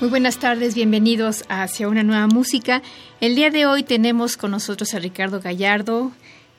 Muy 0.00 0.10
buenas 0.10 0.38
tardes, 0.38 0.76
bienvenidos 0.76 1.42
a 1.48 1.64
Hacia 1.64 1.88
una 1.88 2.04
nueva 2.04 2.28
música. 2.28 2.82
El 3.20 3.34
día 3.34 3.50
de 3.50 3.66
hoy 3.66 3.82
tenemos 3.82 4.36
con 4.36 4.52
nosotros 4.52 4.94
a 4.94 5.00
Ricardo 5.00 5.40
Gallardo, 5.40 6.12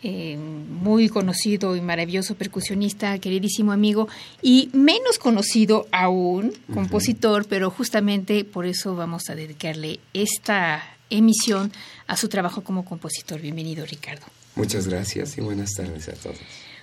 eh, 0.04 0.36
muy 0.38 1.08
conocido 1.08 1.78
y 1.78 1.80
maravilloso 1.80 2.36
percusionista, 2.36 3.18
queridísimo 3.20 3.72
amigo, 3.72 4.10
y 4.42 4.70
menos 4.74 5.20
conocido 5.20 5.88
aún, 5.94 6.54
compositor, 6.74 7.48
pero 7.48 7.72
justamente 7.72 8.44
por 8.44 8.66
eso 8.66 8.98
vamos 8.98 9.30
a 9.30 9.36
dedicarle 9.36 10.02
esta 10.14 10.84
emisión 11.10 11.72
a 12.08 12.18
su 12.18 12.28
trabajo 12.28 12.62
como 12.62 12.84
compositor. 12.84 13.40
Bienvenido, 13.40 13.86
Ricardo. 13.86 14.26
Muchas 14.56 14.86
gracias 14.86 15.38
y 15.38 15.42
buenas 15.42 15.76
tardes 15.76 16.10
a 16.10 16.14
todos. 16.14 16.40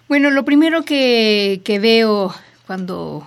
Bueno, 0.08 0.30
lo 0.30 0.46
primero 0.46 0.86
que, 0.86 1.60
que 1.64 1.78
veo 1.78 2.34
cuando 2.66 3.26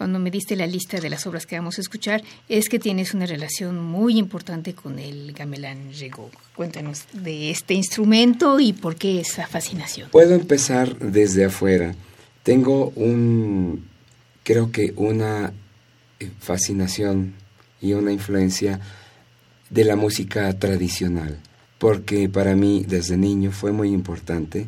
cuando 0.00 0.18
me 0.18 0.30
diste 0.30 0.56
la 0.56 0.66
lista 0.66 0.98
de 0.98 1.10
las 1.10 1.26
obras 1.26 1.44
que 1.44 1.56
vamos 1.56 1.76
a 1.76 1.82
escuchar, 1.82 2.22
es 2.48 2.70
que 2.70 2.78
tienes 2.78 3.12
una 3.12 3.26
relación 3.26 3.78
muy 3.84 4.16
importante 4.16 4.72
con 4.72 4.98
el 4.98 5.34
gamelán 5.34 5.92
Rigaud. 5.92 6.30
Cuéntanos 6.56 7.04
de 7.12 7.50
este 7.50 7.74
instrumento 7.74 8.58
y 8.60 8.72
por 8.72 8.96
qué 8.96 9.20
esa 9.20 9.46
fascinación. 9.46 10.08
Puedo 10.08 10.34
empezar 10.34 10.98
desde 10.98 11.44
afuera. 11.44 11.94
Tengo 12.42 12.94
un, 12.96 13.90
creo 14.42 14.72
que 14.72 14.94
una 14.96 15.52
eh, 16.18 16.30
fascinación 16.38 17.34
y 17.82 17.92
una 17.92 18.10
influencia 18.10 18.80
de 19.68 19.84
la 19.84 19.96
música 19.96 20.50
tradicional, 20.58 21.36
porque 21.76 22.30
para 22.30 22.56
mí 22.56 22.86
desde 22.88 23.18
niño 23.18 23.52
fue 23.52 23.72
muy 23.72 23.90
importante 23.90 24.66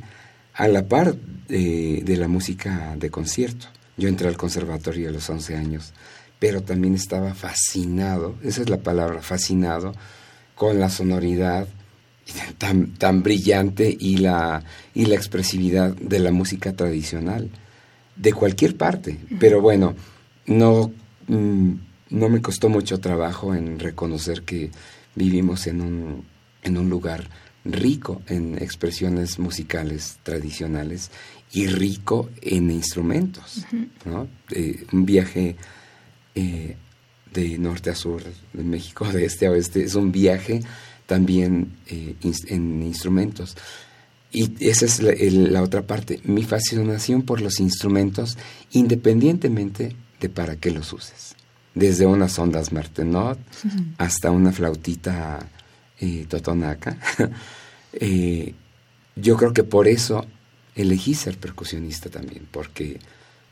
a 0.53 0.69
la 0.69 0.87
par 0.87 1.17
de, 1.49 2.03
de 2.05 2.17
la 2.19 2.29
música 2.29 2.97
de 2.99 3.09
concierto. 3.09 3.69
Yo 4.03 4.09
entré 4.09 4.27
al 4.27 4.37
conservatorio 4.37 5.09
a 5.11 5.13
los 5.13 5.31
11 5.31 5.55
años, 5.55 5.93
pero 6.41 6.61
también 6.61 6.97
estaba 6.97 7.35
fascinado, 7.35 8.35
esa 8.43 8.63
es 8.63 8.69
la 8.69 8.79
palabra, 8.79 9.23
fascinado 9.23 9.95
con 10.57 10.81
la 10.81 10.91
sonoridad 10.91 11.69
tan, 12.59 12.95
tan 12.95 13.23
brillante 13.23 13.97
y 13.97 14.17
la, 14.17 14.65
y 14.93 15.07
la 15.07 15.15
expresividad 15.15 15.95
de 15.95 16.19
la 16.19 16.33
música 16.33 16.73
tradicional, 16.73 17.49
de 18.17 18.33
cualquier 18.33 18.77
parte. 18.77 19.21
Pero 19.39 19.61
bueno, 19.61 19.95
no, 20.47 20.91
mm, 21.29 21.71
no 22.11 22.29
me 22.29 22.43
costó 22.43 22.69
mucho 22.69 22.99
trabajo 22.99 23.55
en 23.55 23.79
reconocer 23.79 24.43
que 24.43 24.73
vivimos 25.15 25.69
en 25.69 25.81
un, 25.81 26.25
en 26.65 26.77
un 26.77 26.91
lugar 26.91 27.31
rico 27.65 28.21
en 28.27 28.61
expresiones 28.61 29.39
musicales 29.39 30.19
tradicionales 30.25 31.13
y 31.53 31.67
rico 31.67 32.31
en 32.41 32.71
instrumentos. 32.71 33.65
¿no? 34.05 34.27
Eh, 34.51 34.87
un 34.93 35.05
viaje 35.05 35.57
eh, 36.35 36.77
de 37.33 37.59
norte 37.59 37.91
a 37.91 37.95
sur, 37.95 38.23
de 38.53 38.65
México 38.65 39.05
de 39.05 39.27
este 39.27 39.47
a 39.47 39.51
oeste, 39.51 39.85
es 39.85 39.95
un 39.95 40.11
viaje 40.11 40.63
también 41.07 41.77
eh, 41.89 42.17
en 42.49 42.83
instrumentos. 42.83 43.57
Y 44.33 44.67
esa 44.67 44.87
es 44.87 45.03
la, 45.03 45.63
otra 45.63 45.83
parte, 45.83 46.21
mi 46.25 46.43
fascinación 46.43 47.21
por 47.21 47.43
los 47.43 47.61
instrumentos, 47.61 48.39
independientemente 48.71 49.95
de 50.21 50.29
para 50.31 50.57
qué 50.57 50.71
los 50.71 50.91
uses. 50.95 51.35
Desde 51.75 52.07
unas 52.07 52.39
ondas 52.39 52.73
Martenot 52.73 53.39
hasta 53.99 54.31
una 54.31 54.53
flautita 54.53 55.47
totonaca. 56.29 56.97
yo 59.17 59.37
creo 59.37 59.53
que 59.53 59.65
por 59.65 59.87
eso 59.87 60.27
elegí 60.75 61.15
ser 61.15 61.39
percusionista 61.39 62.11
también, 62.11 62.47
porque, 62.51 62.99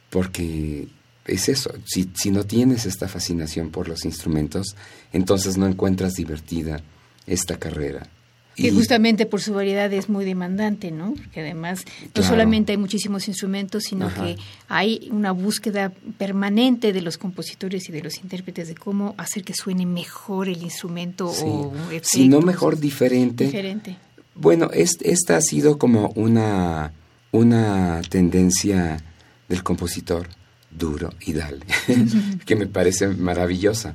porque 0.08 0.88
es 1.26 1.48
eso, 1.48 1.72
si, 1.84 2.10
si 2.14 2.30
no 2.30 2.44
tienes 2.44 2.86
esta 2.86 3.08
fascinación 3.08 3.70
por 3.70 3.88
los 3.88 4.04
instrumentos, 4.04 4.76
entonces 5.12 5.56
no 5.56 5.66
encuentras 5.66 6.14
divertida 6.14 6.82
esta 7.26 7.58
carrera. 7.58 8.08
Que 8.56 8.72
justamente 8.72 9.24
por 9.24 9.40
su 9.40 9.54
variedad 9.54 9.90
es 9.90 10.10
muy 10.10 10.24
demandante, 10.24 10.90
¿no? 10.90 11.14
Porque 11.14 11.40
además 11.40 11.84
no 12.14 12.22
solamente 12.22 12.72
hay 12.72 12.78
muchísimos 12.78 13.26
instrumentos, 13.26 13.84
sino 13.84 14.12
que 14.12 14.36
hay 14.68 15.08
una 15.12 15.32
búsqueda 15.32 15.92
permanente 16.18 16.92
de 16.92 17.00
los 17.00 17.16
compositores 17.16 17.88
y 17.88 17.92
de 17.92 18.02
los 18.02 18.18
intérpretes 18.18 18.68
de 18.68 18.74
cómo 18.74 19.14
hacer 19.16 19.44
que 19.44 19.54
suene 19.54 19.86
mejor 19.86 20.48
el 20.48 20.62
instrumento 20.62 21.28
o 21.28 21.72
Si 22.02 22.28
no 22.28 22.42
mejor, 22.42 22.78
diferente. 22.78 23.46
Diferente. 23.46 23.96
Bueno, 24.34 24.68
esta 24.72 25.36
ha 25.36 25.40
sido 25.40 25.78
como 25.78 26.08
una 26.16 26.92
una 27.32 28.00
tendencia 28.08 29.02
del 29.48 29.62
compositor 29.62 30.28
duro 30.70 31.10
y 31.20 31.32
dale, 31.32 31.64
que 32.46 32.56
me 32.56 32.66
parece 32.66 33.08
maravillosa. 33.08 33.94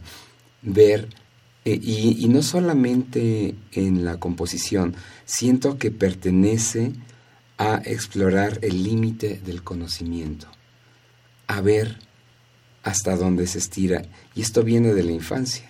Ver, 0.62 1.10
eh, 1.64 1.80
y, 1.82 2.24
y, 2.24 2.28
no 2.28 2.42
solamente 2.42 3.56
en 3.72 4.06
la 4.06 4.18
composición, 4.18 4.96
siento 5.26 5.78
que 5.78 5.92
pertenece 5.92 6.94
a 7.58 7.82
explorar 7.86 8.60
el 8.62 8.84
límite 8.84 9.40
del 9.46 9.64
conocimiento, 9.64 10.48
a 11.48 11.62
ver 11.62 11.98
hasta 12.84 13.16
dónde 13.16 13.48
se 13.48 13.58
estira. 13.58 14.04
Y 14.36 14.42
esto 14.42 14.64
viene 14.64 14.94
de 14.94 15.04
la 15.04 15.12
infancia. 15.12 15.68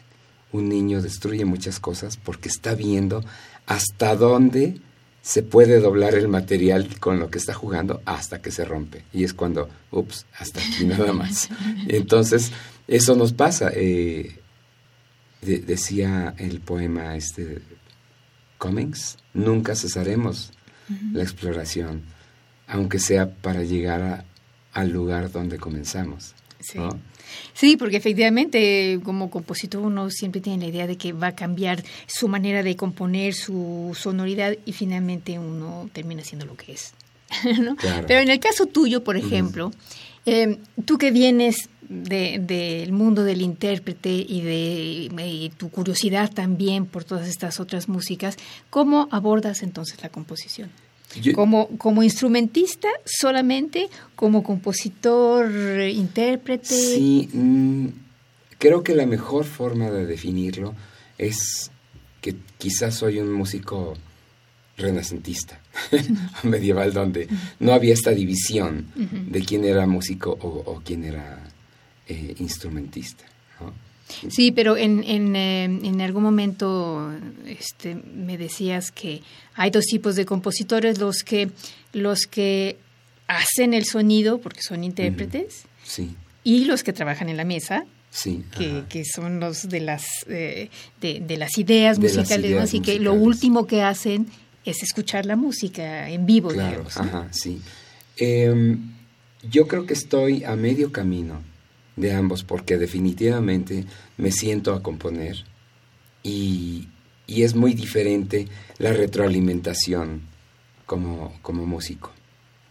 Un 0.52 0.70
niño 0.70 1.02
destruye 1.02 1.46
muchas 1.46 1.80
cosas 1.80 2.18
porque 2.18 2.50
está 2.50 2.76
viendo 2.76 3.24
hasta 3.66 4.16
dónde 4.16 4.80
se 5.26 5.42
puede 5.42 5.80
doblar 5.80 6.14
el 6.14 6.28
material 6.28 7.00
con 7.00 7.20
lo 7.20 7.32
que 7.32 7.40
está 7.40 7.56
jugando 7.56 8.00
hasta 8.06 8.44
que 8.44 8.52
se 8.52 8.64
rompe. 8.64 9.06
Y 9.12 9.24
es 9.24 9.34
cuando, 9.34 9.68
ups, 9.90 10.28
hasta 10.38 10.60
aquí 10.60 10.86
nada 10.86 11.14
más. 11.14 11.50
Entonces, 11.88 12.52
eso 12.88 13.16
nos 13.16 13.34
pasa. 13.34 13.72
Eh, 13.74 14.40
decía 15.42 16.36
el 16.38 16.60
poema 16.60 17.16
este 17.16 17.64
Cummings, 18.60 19.18
nunca 19.34 19.76
cesaremos 19.76 20.52
la 21.12 21.24
exploración, 21.24 22.04
aunque 22.68 23.00
sea 23.00 23.34
para 23.34 23.64
llegar 23.64 24.26
al 24.74 24.90
lugar 24.92 25.32
donde 25.32 25.58
comenzamos. 25.58 26.36
Sí, 26.60 26.78
porque 27.78 27.98
efectivamente 27.98 29.00
como 29.04 29.30
compositor 29.30 29.82
uno 29.82 30.10
siempre 30.10 30.42
tiene 30.42 30.66
la 30.66 30.70
idea 30.70 30.88
de 30.88 30.98
que 30.98 31.14
va 31.14 31.28
a 31.28 31.36
cambiar 31.36 31.84
su 32.08 32.28
manera 32.28 32.64
de 32.64 32.76
componer, 32.76 33.34
su 33.34 33.96
sonoridad 34.00 34.56
y 34.66 34.74
finalmente 34.74 35.40
uno 35.40 35.90
termina 35.94 36.24
siendo 36.24 36.46
lo 36.46 36.56
que 36.56 36.74
es. 36.74 36.94
Pero 38.08 38.20
en 38.20 38.30
el 38.30 38.40
caso 38.40 38.66
tuyo, 38.68 39.04
por 39.04 39.18
ejemplo, 39.18 39.72
em, 40.26 40.58
tú 40.86 40.98
que 40.98 41.12
vienes 41.12 41.70
del 41.90 42.48
de, 42.48 42.88
mundo 42.92 43.24
del 43.24 43.42
intérprete 43.42 44.10
y 44.10 44.42
de 44.42 45.52
tu 45.58 45.70
curiosidad 45.70 46.32
también 46.34 46.86
por 46.86 47.04
todas 47.04 47.28
estas 47.28 47.60
otras 47.60 47.88
músicas, 47.88 48.38
¿cómo 48.70 49.08
abordas 49.12 49.64
entonces 49.64 50.02
la 50.02 50.10
composición? 50.10 50.70
Como, 51.34 51.68
como 51.78 52.04
instrumentista 52.04 52.88
solamente, 53.06 53.90
como 54.16 54.44
compositor, 54.44 55.52
intérprete. 55.82 56.74
Sí, 56.74 57.30
mm, 57.32 57.88
creo 58.58 58.84
que 58.84 58.96
la 58.96 59.06
mejor 59.06 59.46
forma 59.46 59.90
de 59.90 60.06
definirlo 60.06 60.76
es 61.18 61.72
que 62.22 62.36
quizás 62.58 62.96
soy 62.96 63.20
un 63.20 63.32
músico 63.32 63.96
renacentista, 64.78 65.60
medieval, 66.44 66.94
donde 66.94 67.28
no 67.60 67.74
había 67.74 67.94
esta 67.94 68.12
división 68.12 68.88
de 68.96 69.42
quién 69.42 69.64
era 69.64 69.88
músico 69.88 70.32
o, 70.32 70.82
quién 70.84 71.04
era 71.06 71.40
eh, 72.08 72.36
instrumentista. 72.40 73.24
Sí, 74.30 74.52
pero 74.52 74.78
en, 74.78 75.04
en, 75.04 75.36
eh, 75.36 75.64
en, 75.64 76.02
algún 76.02 76.24
momento 76.24 77.12
este, 77.48 77.96
me 77.96 78.38
decías 78.38 78.92
que 78.92 79.22
hay 79.56 79.72
dos 79.72 79.86
tipos 79.86 80.16
de 80.16 80.26
compositores, 80.26 81.00
los 81.00 81.24
que, 81.24 81.50
los 81.92 82.22
que 82.22 82.78
hacen 83.28 83.74
el 83.74 83.86
sonido, 83.86 84.38
porque 84.40 84.62
son 84.62 84.84
intérpretes, 84.84 85.64
sí. 85.84 86.16
y 86.44 86.66
los 86.66 86.84
que 86.84 86.94
trabajan 86.94 87.30
en 87.30 87.38
la 87.38 87.46
mesa, 87.46 87.86
sí, 88.12 88.44
que, 88.56 88.84
que, 88.88 89.04
son 89.06 89.40
los 89.40 89.68
de 89.70 89.80
las, 89.80 90.06
eh, 90.28 90.70
de, 91.02 91.20
de, 91.22 91.38
las 91.38 91.58
ideas 91.58 91.98
musicales, 91.98 92.58
así 92.58 92.82
que 92.82 93.00
lo 93.00 93.14
último 93.14 93.66
que 93.66 93.82
hacen 93.82 94.28
es 94.66 94.84
escuchar 94.84 95.26
la 95.26 95.36
música 95.36 96.10
en 96.10 96.26
vivo, 96.26 96.50
claro, 96.50 96.70
digamos. 96.70 96.98
Ajá, 96.98 97.28
sí. 97.32 97.62
Em, 98.18 98.94
yo 99.50 99.68
creo 99.68 99.86
que 99.86 99.94
estoy 99.94 100.44
a 100.44 100.56
medio 100.56 100.92
camino 100.92 101.42
de 101.96 102.14
ambos 102.14 102.44
porque 102.44 102.78
definitivamente 102.78 103.86
me 104.18 104.32
siento 104.32 104.74
a 104.74 104.84
componer 104.84 105.46
y, 106.24 106.88
y 107.28 107.44
es 107.44 107.56
muy 107.56 107.74
diferente 107.74 108.48
la 108.78 108.94
retroalimentación 108.94 110.22
como, 110.86 111.34
como 111.42 111.66
músico, 111.66 112.12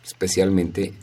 especialmente 0.04 0.94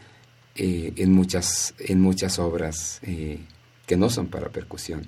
eh, 0.56 0.94
en, 0.98 1.12
muchas, 1.12 1.74
en 1.80 2.02
muchas 2.02 2.40
obras 2.40 3.00
eh, 3.04 3.40
que 3.86 3.98
no 3.98 4.10
son 4.10 4.28
para 4.28 4.50
percusión. 4.50 5.08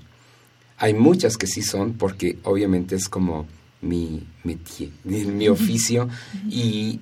Hay 0.77 0.93
muchas 0.93 1.37
que 1.37 1.47
sí 1.47 1.61
son 1.61 1.93
porque 1.93 2.39
obviamente 2.43 2.95
es 2.95 3.07
como 3.07 3.45
mi 3.81 4.25
métier, 4.43 4.89
mi 5.03 5.47
oficio 5.49 6.09
y, 6.49 6.99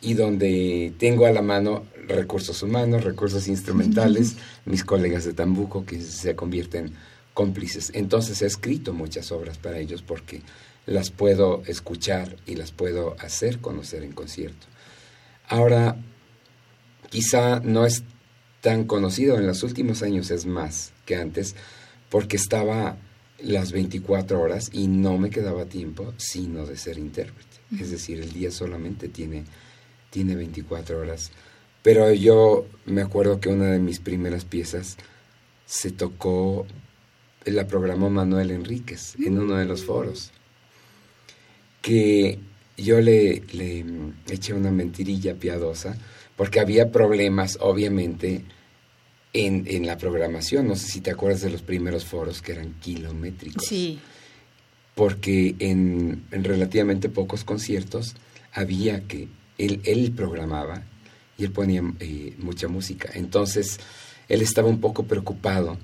y 0.00 0.14
donde 0.14 0.92
tengo 0.98 1.26
a 1.26 1.32
la 1.32 1.42
mano 1.42 1.84
recursos 2.08 2.62
humanos, 2.62 3.04
recursos 3.04 3.48
instrumentales, 3.48 4.36
mis 4.64 4.84
colegas 4.84 5.24
de 5.24 5.32
Tambuco 5.32 5.84
que 5.84 6.00
se 6.00 6.34
convierten 6.34 6.94
cómplices. 7.34 7.90
Entonces 7.94 8.40
he 8.42 8.46
escrito 8.46 8.92
muchas 8.92 9.32
obras 9.32 9.58
para 9.58 9.78
ellos 9.78 10.02
porque 10.02 10.42
las 10.86 11.10
puedo 11.10 11.62
escuchar 11.66 12.36
y 12.46 12.56
las 12.56 12.72
puedo 12.72 13.16
hacer 13.18 13.60
conocer 13.60 14.02
en 14.02 14.12
concierto. 14.12 14.66
Ahora, 15.48 15.96
quizá 17.10 17.60
no 17.60 17.86
es 17.86 18.02
tan 18.60 18.84
conocido, 18.84 19.36
en 19.36 19.46
los 19.46 19.62
últimos 19.62 20.02
años 20.02 20.30
es 20.30 20.46
más 20.46 20.92
que 21.04 21.16
antes, 21.16 21.54
porque 22.08 22.36
estaba 22.36 22.96
las 23.42 23.72
24 23.72 24.40
horas 24.40 24.70
y 24.72 24.86
no 24.86 25.18
me 25.18 25.30
quedaba 25.30 25.66
tiempo 25.66 26.14
sino 26.16 26.64
de 26.64 26.76
ser 26.76 26.98
intérprete. 26.98 27.56
Es 27.78 27.90
decir, 27.90 28.20
el 28.20 28.32
día 28.32 28.50
solamente 28.50 29.08
tiene, 29.08 29.44
tiene 30.10 30.36
24 30.36 30.98
horas. 30.98 31.30
Pero 31.84 32.10
yo 32.14 32.64
me 32.86 33.02
acuerdo 33.02 33.40
que 33.40 33.50
una 33.50 33.70
de 33.70 33.78
mis 33.78 34.00
primeras 34.00 34.46
piezas 34.46 34.96
se 35.66 35.90
tocó, 35.90 36.66
la 37.44 37.66
programó 37.66 38.08
Manuel 38.08 38.52
Enríquez 38.52 39.14
en 39.22 39.38
uno 39.38 39.56
de 39.56 39.66
los 39.66 39.84
foros, 39.84 40.30
que 41.82 42.38
yo 42.78 43.02
le, 43.02 43.42
le 43.52 43.84
eché 44.30 44.54
una 44.54 44.70
mentirilla 44.70 45.34
piadosa, 45.34 45.94
porque 46.36 46.58
había 46.58 46.90
problemas, 46.90 47.58
obviamente, 47.60 48.40
en, 49.34 49.64
en, 49.66 49.86
la 49.86 49.98
programación. 49.98 50.66
No 50.66 50.76
sé 50.76 50.86
si 50.86 51.02
te 51.02 51.10
acuerdas 51.10 51.42
de 51.42 51.50
los 51.50 51.60
primeros 51.60 52.06
foros 52.06 52.40
que 52.40 52.52
eran 52.52 52.72
kilométricos. 52.80 53.66
Sí. 53.66 53.98
Porque 54.94 55.54
en, 55.58 56.24
en 56.30 56.44
relativamente 56.44 57.10
pocos 57.10 57.44
conciertos 57.44 58.14
había 58.54 59.06
que, 59.06 59.28
él, 59.58 59.82
él 59.84 60.12
programaba 60.16 60.84
y 61.36 61.44
él 61.44 61.52
ponía 61.52 61.82
eh, 62.00 62.34
mucha 62.38 62.68
música. 62.68 63.10
Entonces, 63.14 63.80
él 64.28 64.42
estaba 64.42 64.68
un 64.68 64.80
poco 64.80 65.04
preocupado. 65.04 65.78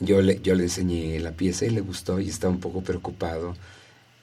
Yo 0.00 0.22
le, 0.22 0.40
yo 0.40 0.54
le 0.54 0.64
enseñé 0.64 1.18
la 1.20 1.32
pieza 1.32 1.66
y 1.66 1.70
le 1.70 1.80
gustó 1.80 2.20
y 2.20 2.28
estaba 2.28 2.52
un 2.52 2.60
poco 2.60 2.82
preocupado 2.82 3.54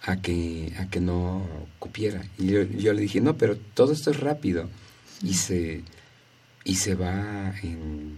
a 0.03 0.21
que, 0.21 0.73
a 0.79 0.87
que 0.89 0.99
no 0.99 1.45
cupiera. 1.79 2.23
Y 2.37 2.47
yo, 2.47 2.63
yo 2.63 2.93
le 2.93 3.01
dije, 3.01 3.21
no, 3.21 3.37
pero 3.37 3.55
todo 3.57 3.93
esto 3.93 4.11
es 4.11 4.19
rápido 4.19 4.69
y 5.23 5.35
se, 5.35 5.83
y 6.63 6.75
se 6.75 6.95
va 6.95 7.53
en, 7.61 8.17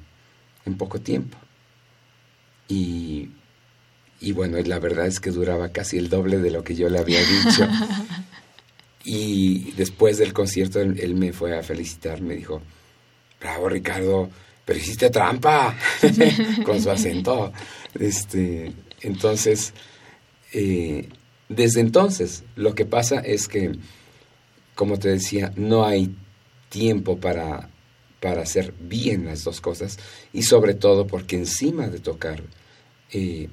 en 0.66 0.78
poco 0.78 1.02
tiempo. 1.02 1.38
Y, 2.68 3.30
y 4.22 4.32
bueno, 4.32 4.58
la 4.60 4.80
verdad 4.80 5.06
es 5.06 5.20
que 5.20 5.32
duraba 5.32 5.70
casi 5.70 5.98
el 5.98 6.10
doble 6.10 6.38
de 6.40 6.52
lo 6.52 6.64
que 6.64 6.76
yo 6.76 6.90
le 6.90 7.00
había 7.00 7.20
dicho. 7.20 7.68
y 9.04 9.72
después 9.72 10.18
del 10.18 10.34
concierto 10.34 10.80
él, 10.80 11.16
me 11.16 11.34
fue 11.34 11.58
a 11.58 11.64
felicitar, 11.64 12.22
me 12.22 12.36
dijo, 12.36 12.62
bravo 13.40 13.68
Ricardo, 13.68 14.30
pero 14.66 14.80
hiciste 14.80 15.10
trampa 15.10 15.78
con 16.66 16.82
su 16.82 16.90
acento. 16.90 17.52
Este, 18.00 18.72
entonces, 19.02 19.74
eh, 20.54 21.10
desde 21.50 21.82
entonces, 21.82 22.44
lo 22.56 22.74
que 22.76 22.86
pasa 22.86 23.20
es 23.20 23.48
que, 23.48 23.74
como 24.76 24.98
te 24.98 25.10
decía, 25.10 25.52
no 25.58 25.86
hay 25.86 26.16
tiempo 26.70 27.18
para, 27.18 27.70
para 28.20 28.44
hacer 28.44 28.74
bien 28.80 29.26
las 29.26 29.44
dos 29.44 29.60
cosas 29.60 30.00
y 30.32 30.44
sobre 30.44 30.74
todo 30.74 31.06
porque 31.06 31.36
encima 31.36 31.88
de 31.88 32.00
tocar 32.00 32.42
eh, 33.12 33.50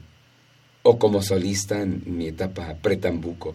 o 0.83 0.99
como 0.99 1.23
solista 1.23 1.83
en 1.83 2.03
mi 2.07 2.29
etapa 2.29 2.77
pre-tambuco 2.81 3.55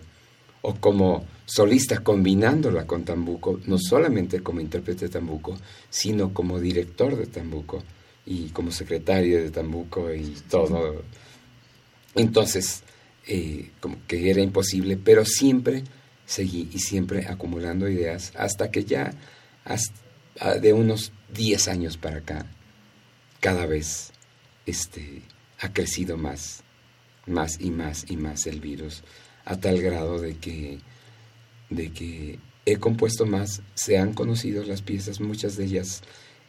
o 0.61 0.75
como 0.75 1.25
solista 1.45 2.03
combinándola 2.03 2.87
con 2.87 3.03
tambuco, 3.03 3.59
no 3.65 3.77
solamente 3.77 4.41
como 4.41 4.61
intérprete 4.61 5.05
de 5.05 5.11
tambuco, 5.11 5.57
sino 5.89 6.33
como 6.33 6.59
director 6.59 7.15
de 7.15 7.27
tambuco 7.27 7.83
y 8.25 8.49
como 8.49 8.71
secretario 8.71 9.41
de 9.41 9.51
tambuco 9.51 10.13
y 10.13 10.35
todo. 10.49 11.03
Entonces, 12.15 12.83
eh, 13.27 13.71
como 13.79 13.97
que 14.07 14.29
era 14.29 14.41
imposible, 14.41 14.97
pero 14.97 15.25
siempre 15.25 15.83
seguí 16.25 16.69
y 16.73 16.79
siempre 16.79 17.27
acumulando 17.27 17.87
ideas 17.87 18.33
hasta 18.35 18.71
que 18.71 18.83
ya 18.83 19.13
hasta 19.63 20.59
de 20.59 20.73
unos 20.73 21.11
10 21.33 21.67
años 21.67 21.97
para 21.97 22.17
acá, 22.17 22.45
cada 23.39 23.65
vez 23.65 24.11
este, 24.65 25.21
ha 25.59 25.71
crecido 25.71 26.17
más, 26.17 26.63
más 27.25 27.59
y 27.59 27.71
más 27.71 28.05
y 28.09 28.17
más 28.17 28.45
el 28.47 28.59
virus, 28.59 29.03
a 29.45 29.59
tal 29.59 29.81
grado 29.81 30.19
de 30.19 30.37
que, 30.37 30.79
de 31.69 31.91
que 31.91 32.39
he 32.65 32.77
compuesto 32.77 33.25
más, 33.25 33.61
se 33.75 33.97
han 33.97 34.13
conocido 34.13 34.63
las 34.63 34.81
piezas, 34.81 35.19
muchas 35.19 35.55
de 35.55 35.65
ellas 35.65 36.01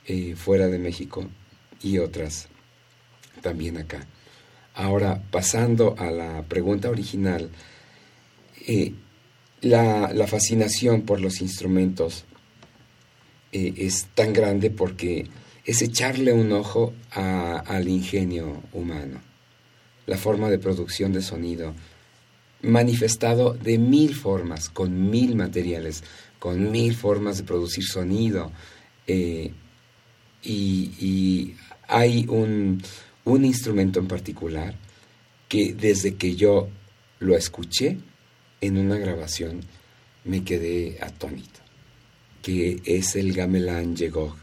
eh, 0.06 0.34
fuera 0.36 0.68
de 0.68 0.78
México 0.78 1.28
y 1.82 1.98
otras 1.98 2.48
también 3.42 3.76
acá. 3.76 4.06
Ahora, 4.74 5.22
pasando 5.30 5.94
a 5.98 6.10
la 6.10 6.42
pregunta 6.42 6.90
original, 6.90 7.50
eh, 8.66 8.94
la, 9.60 10.12
la 10.12 10.26
fascinación 10.26 11.02
por 11.02 11.20
los 11.20 11.40
instrumentos 11.40 12.25
eh, 13.52 13.75
es 13.78 14.06
tan 14.14 14.32
grande 14.32 14.70
porque 14.70 15.26
es 15.64 15.82
echarle 15.82 16.32
un 16.32 16.52
ojo 16.52 16.92
al 17.11 17.88
ingenio 17.88 18.62
humano, 18.73 19.20
la 20.06 20.16
forma 20.16 20.49
de 20.49 20.58
producción 20.58 21.12
de 21.12 21.23
sonido, 21.23 21.75
manifestado 22.66 23.54
de 23.54 23.78
mil 23.78 24.14
formas, 24.14 24.68
con 24.68 25.11
mil 25.11 25.37
materiales, 25.37 26.02
con 26.38 26.70
mil 26.70 26.94
formas 26.94 27.38
de 27.38 27.44
producir 27.44 27.85
sonido. 27.85 28.52
Eh, 29.06 29.52
y, 30.42 31.54
hay 31.88 32.26
un, 32.28 32.82
un 33.25 33.44
instrumento 33.44 34.00
en 34.00 34.08
particular 34.08 34.75
que 35.49 35.73
desde 35.73 36.16
que 36.16 36.35
yo 36.35 36.68
lo 37.20 37.37
escuché 37.37 37.99
en 38.61 38.76
una 38.76 38.96
grabación 38.96 39.61
me 40.25 40.42
quedé 40.42 40.99
atónito 41.00 41.61
que 42.46 42.80
es 42.85 43.16
el 43.16 43.32
gamelan 43.32 43.96
yegog. 43.96 44.37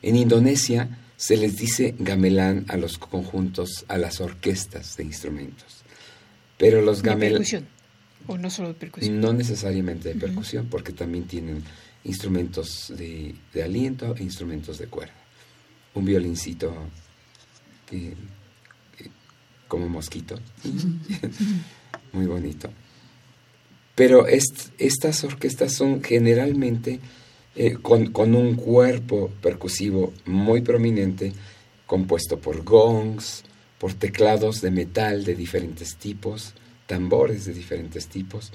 En 0.00 0.14
Indonesia 0.14 0.96
se 1.16 1.36
les 1.36 1.56
dice 1.56 1.96
gamelan 1.98 2.64
a 2.68 2.76
los 2.76 2.98
conjuntos, 2.98 3.84
a 3.88 3.98
las 3.98 4.20
orquestas 4.20 4.96
de 4.96 5.02
instrumentos. 5.02 5.82
Pero 6.56 6.80
los 6.82 7.02
gamelan... 7.02 7.34
percusión? 7.34 7.66
¿O 8.26 8.36
no 8.38 8.50
solo 8.50 8.68
de 8.68 8.74
percusión? 8.74 9.20
No 9.20 9.32
necesariamente 9.32 10.12
de 10.12 10.20
percusión, 10.20 10.66
porque 10.68 10.92
también 10.92 11.24
tienen 11.24 11.62
instrumentos 12.04 12.92
de, 12.96 13.34
de, 13.52 13.62
aliento 13.62 14.14
e 14.16 14.22
instrumentos 14.22 14.78
de 14.78 14.86
cuerda. 14.86 15.14
Un 15.94 16.04
violincito 16.04 16.74
que, 17.88 18.14
que, 18.96 19.10
como 19.68 19.88
mosquito. 19.88 20.38
Muy 22.12 22.26
bonito. 22.26 22.70
Pero 23.94 24.26
est, 24.26 24.72
estas 24.78 25.24
orquestas 25.24 25.72
son 25.72 26.02
generalmente 26.02 27.00
eh, 27.54 27.76
con, 27.80 28.12
con, 28.12 28.34
un 28.34 28.54
cuerpo 28.54 29.30
percusivo 29.40 30.12
muy 30.26 30.60
prominente, 30.60 31.32
compuesto 31.86 32.38
por 32.38 32.62
gongs, 32.62 33.42
por 33.78 33.94
teclados 33.94 34.60
de 34.60 34.70
metal 34.70 35.24
de 35.24 35.34
diferentes 35.34 35.96
tipos, 35.96 36.54
tambores 36.86 37.44
de 37.44 37.52
diferentes 37.52 38.08
tipos, 38.08 38.52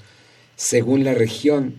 según 0.56 1.04
la 1.04 1.14
región 1.14 1.76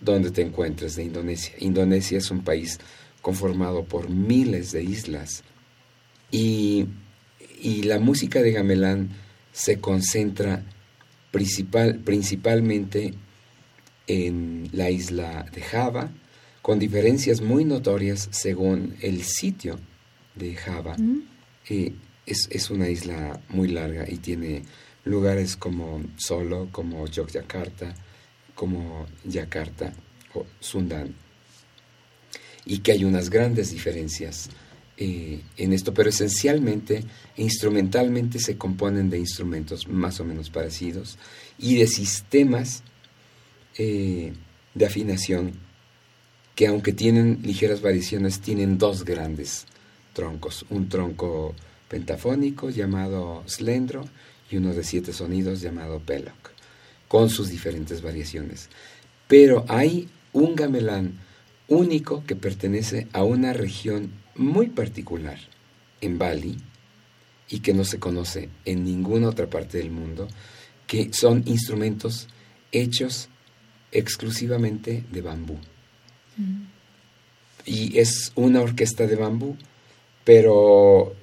donde 0.00 0.30
te 0.30 0.42
encuentres 0.42 0.96
de 0.96 1.04
Indonesia. 1.04 1.54
Indonesia 1.58 2.18
es 2.18 2.30
un 2.30 2.44
país 2.44 2.78
conformado 3.22 3.84
por 3.84 4.08
miles 4.08 4.72
de 4.72 4.82
islas 4.82 5.42
y, 6.30 6.86
y 7.60 7.82
la 7.82 7.98
música 7.98 8.42
de 8.42 8.52
gamelán 8.52 9.10
se 9.52 9.80
concentra 9.80 10.64
principal, 11.30 11.98
principalmente 11.98 13.14
en 14.06 14.68
la 14.72 14.90
isla 14.90 15.46
de 15.52 15.62
Java, 15.62 16.10
con 16.62 16.78
diferencias 16.78 17.40
muy 17.40 17.64
notorias 17.64 18.28
según 18.32 18.96
el 19.00 19.22
sitio 19.22 19.78
de 20.34 20.54
Java. 20.54 20.96
Mm. 20.98 21.22
Eh, 21.68 21.92
es, 22.26 22.48
es, 22.50 22.70
una 22.70 22.88
isla 22.88 23.40
muy 23.48 23.68
larga 23.68 24.04
y 24.08 24.16
tiene 24.16 24.62
lugares 25.04 25.56
como 25.56 26.02
Solo, 26.16 26.68
como 26.72 27.06
Yogyakarta, 27.06 27.94
como 28.54 29.06
Yakarta 29.24 29.92
o 30.34 30.44
Sundan. 30.60 31.14
Y 32.64 32.78
que 32.78 32.92
hay 32.92 33.04
unas 33.04 33.30
grandes 33.30 33.70
diferencias 33.70 34.50
eh, 34.98 35.42
en 35.56 35.72
esto, 35.72 35.94
pero 35.94 36.08
esencialmente, 36.08 37.04
instrumentalmente 37.36 38.38
se 38.38 38.56
componen 38.56 39.10
de 39.10 39.18
instrumentos 39.18 39.86
más 39.86 40.20
o 40.20 40.24
menos 40.24 40.50
parecidos 40.50 41.18
y 41.58 41.76
de 41.76 41.86
sistemas 41.86 42.82
eh, 43.78 44.32
de 44.74 44.86
afinación 44.86 45.52
que 46.54 46.66
aunque 46.66 46.94
tienen 46.94 47.40
ligeras 47.42 47.82
variaciones, 47.82 48.40
tienen 48.40 48.78
dos 48.78 49.04
grandes 49.04 49.66
troncos, 50.14 50.64
un 50.70 50.88
tronco 50.88 51.54
pentafónico 51.88 52.70
llamado 52.70 53.42
slendro 53.46 54.04
y 54.50 54.56
uno 54.56 54.74
de 54.74 54.84
siete 54.84 55.12
sonidos 55.12 55.60
llamado 55.60 56.00
peloc, 56.00 56.50
con 57.08 57.30
sus 57.30 57.48
diferentes 57.48 58.02
variaciones. 58.02 58.68
Pero 59.28 59.64
hay 59.68 60.08
un 60.32 60.54
gamelán 60.54 61.18
único 61.68 62.24
que 62.24 62.36
pertenece 62.36 63.08
a 63.12 63.24
una 63.24 63.52
región 63.52 64.12
muy 64.34 64.68
particular 64.68 65.38
en 66.00 66.18
Bali 66.18 66.56
y 67.48 67.60
que 67.60 67.74
no 67.74 67.84
se 67.84 67.98
conoce 67.98 68.48
en 68.64 68.84
ninguna 68.84 69.28
otra 69.28 69.48
parte 69.48 69.78
del 69.78 69.90
mundo, 69.90 70.28
que 70.86 71.12
son 71.12 71.42
instrumentos 71.46 72.28
hechos 72.72 73.28
exclusivamente 73.92 75.04
de 75.10 75.22
bambú. 75.22 75.56
Mm. 76.36 76.64
Y 77.64 77.98
es 77.98 78.32
una 78.34 78.60
orquesta 78.60 79.06
de 79.06 79.16
bambú, 79.16 79.56
pero 80.24 81.14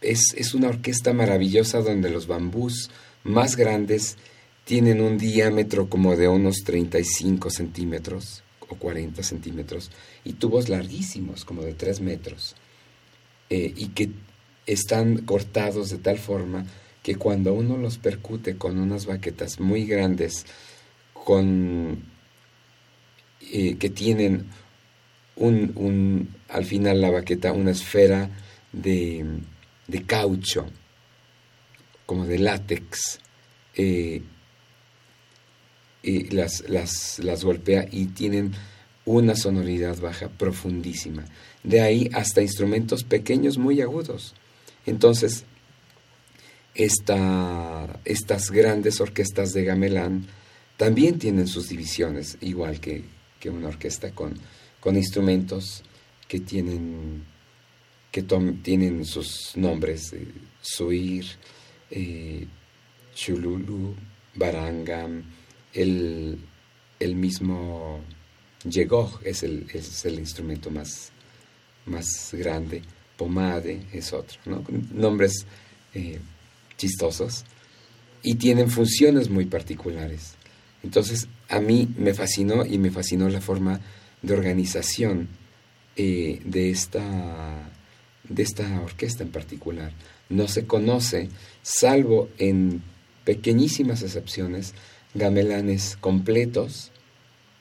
es, 0.00 0.34
es, 0.36 0.54
una 0.54 0.68
orquesta 0.68 1.12
maravillosa 1.12 1.80
donde 1.80 2.10
los 2.10 2.26
bambús 2.26 2.90
más 3.24 3.56
grandes 3.56 4.16
tienen 4.64 5.00
un 5.00 5.18
diámetro 5.18 5.88
como 5.88 6.16
de 6.16 6.28
unos 6.28 6.58
35 6.64 7.50
centímetros 7.50 8.42
o 8.68 8.76
40 8.76 9.22
centímetros 9.22 9.90
y 10.24 10.34
tubos 10.34 10.68
larguísimos 10.68 11.44
como 11.44 11.62
de 11.62 11.74
3 11.74 12.00
metros 12.00 12.54
eh, 13.50 13.72
y 13.74 13.88
que 13.88 14.10
están 14.66 15.18
cortados 15.18 15.90
de 15.90 15.98
tal 15.98 16.18
forma 16.18 16.66
que 17.02 17.16
cuando 17.16 17.54
uno 17.54 17.78
los 17.78 17.96
percute 17.96 18.56
con 18.56 18.78
unas 18.78 19.06
baquetas 19.06 19.58
muy 19.58 19.86
grandes 19.86 20.44
con 21.14 22.04
eh, 23.50 23.76
que 23.78 23.88
tienen 23.88 24.46
un, 25.36 25.72
un, 25.76 26.28
al 26.48 26.66
final 26.66 27.00
la 27.00 27.10
baqueta 27.10 27.52
una 27.52 27.70
esfera 27.70 28.28
de, 28.72 29.24
de 29.88 30.04
caucho 30.04 30.66
como 32.06 32.24
de 32.24 32.38
látex 32.38 33.18
eh, 33.74 34.22
y 36.02 36.30
las, 36.30 36.68
las, 36.68 37.18
las 37.18 37.44
golpea 37.44 37.88
y 37.90 38.06
tienen 38.06 38.52
una 39.04 39.34
sonoridad 39.34 39.98
baja 39.98 40.28
profundísima. 40.28 41.24
De 41.64 41.80
ahí 41.80 42.08
hasta 42.12 42.42
instrumentos 42.42 43.02
pequeños 43.02 43.58
muy 43.58 43.80
agudos. 43.80 44.34
Entonces, 44.86 45.44
esta, 46.74 48.00
estas 48.04 48.50
grandes 48.50 49.00
orquestas 49.00 49.52
de 49.52 49.64
gamelán 49.64 50.26
también 50.76 51.18
tienen 51.18 51.48
sus 51.48 51.68
divisiones, 51.68 52.38
igual 52.40 52.80
que, 52.80 53.04
que 53.40 53.50
una 53.50 53.68
orquesta 53.68 54.12
con, 54.12 54.38
con, 54.78 54.96
instrumentos 54.96 55.82
que 56.28 56.38
tienen, 56.38 57.24
que 58.10 58.22
tienen 58.62 59.04
sus 59.04 59.56
nombres, 59.56 60.12
eh, 60.12 60.26
suir, 60.60 61.26
eh, 61.90 62.46
chululu, 63.14 63.94
barangam, 64.34 65.22
el, 65.74 66.38
el 66.98 67.14
mismo 67.14 68.00
yegoj 68.64 69.20
es 69.24 69.42
el, 69.42 69.66
es 69.72 70.04
el 70.04 70.18
instrumento 70.18 70.70
más, 70.70 71.12
más 71.86 72.30
grande, 72.32 72.82
pomade 73.16 73.86
es 73.92 74.12
otro, 74.12 74.38
¿no? 74.46 74.64
nombres 74.92 75.46
eh, 75.94 76.18
chistosos 76.76 77.44
y 78.22 78.36
tienen 78.36 78.70
funciones 78.70 79.28
muy 79.28 79.46
particulares. 79.46 80.34
Entonces 80.82 81.28
a 81.48 81.60
mí 81.60 81.88
me 81.98 82.14
fascinó 82.14 82.64
y 82.64 82.78
me 82.78 82.90
fascinó 82.90 83.28
la 83.28 83.40
forma 83.40 83.80
de 84.22 84.34
organización 84.34 85.28
eh, 85.96 86.40
de, 86.44 86.70
esta, 86.70 87.70
de 88.28 88.42
esta 88.42 88.80
orquesta 88.80 89.22
en 89.22 89.30
particular. 89.30 89.92
No 90.28 90.48
se 90.48 90.66
conoce, 90.66 91.28
salvo 91.62 92.28
en 92.38 92.82
pequeñísimas 93.24 94.02
excepciones, 94.02 94.74
gamelanes 95.14 95.96
completos 96.00 96.90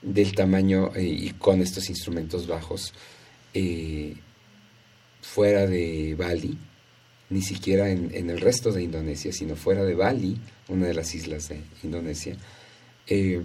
del 0.02 0.34
tamaño 0.34 0.92
eh, 0.96 1.04
y 1.04 1.32
con 1.32 1.62
estos 1.62 1.90
instrumentos 1.90 2.48
bajos 2.48 2.94
eh, 3.54 4.16
fuera 5.22 5.66
de 5.66 6.16
Bali, 6.16 6.58
ni 7.30 7.42
siquiera 7.42 7.90
en, 7.90 8.30
el 8.30 8.40
resto 8.40 8.72
de 8.72 8.84
Indonesia, 8.84 9.34
sino 9.34 9.56
fuera 9.56 9.84
de 9.84 9.96
Bali, 9.96 10.38
una 10.70 10.88
de 10.88 10.94
las 10.94 11.14
islas 11.16 11.50
de 11.50 11.62
Indonesia, 11.84 12.38
eh, 13.08 13.42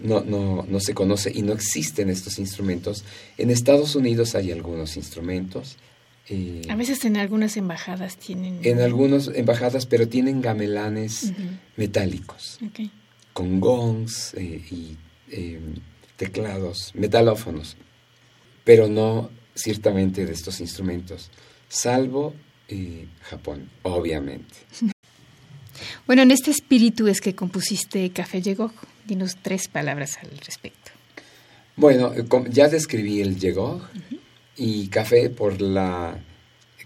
no, 0.00 0.22
no, 0.22 0.64
no, 0.68 0.80
se 0.80 0.94
conoce 0.94 1.30
y 1.34 1.42
no 1.42 1.52
existen 1.52 2.10
estos 2.10 2.38
instrumentos. 2.38 3.04
En 3.36 3.50
Estados 3.50 3.94
Unidos 3.94 4.34
hay 4.34 4.52
algunos 4.52 4.96
instrumentos, 4.96 5.76
eh, 6.28 6.62
a 6.68 6.74
veces 6.74 7.04
en 7.04 7.16
algunas 7.16 7.56
embajadas 7.56 8.16
tienen... 8.16 8.58
En 8.62 8.80
algunas 8.80 9.28
embajadas, 9.28 9.86
pero 9.86 10.08
tienen 10.08 10.40
gamelanes 10.40 11.32
metálicos, 11.76 12.58
con 13.32 13.60
gongs 13.60 14.34
eh, 14.34 14.60
y 14.70 14.96
em, 15.30 15.74
teclados, 16.16 16.92
metalófonos, 16.94 17.76
pero 18.64 18.88
no 18.88 19.30
ciertamente 19.54 20.26
de 20.26 20.32
estos 20.32 20.60
instrumentos, 20.60 21.30
salvo 21.68 22.34
eh, 22.68 23.06
Japón, 23.22 23.70
obviamente. 23.82 24.54
Bueno, 26.06 26.22
en 26.22 26.30
este 26.30 26.50
espíritu 26.50 27.06
es 27.06 27.20
que 27.20 27.34
compusiste 27.34 28.08
Café 28.10 28.40
Llegó. 28.40 28.72
Dinos 29.06 29.36
tres 29.40 29.68
palabras 29.68 30.18
al 30.22 30.36
respecto. 30.38 30.90
Bueno, 31.76 32.12
ya 32.48 32.68
describí 32.68 33.20
el 33.20 33.38
Llegó 33.38 33.82
y 34.56 34.88
café 34.88 35.30
por 35.30 35.60
la 35.60 36.18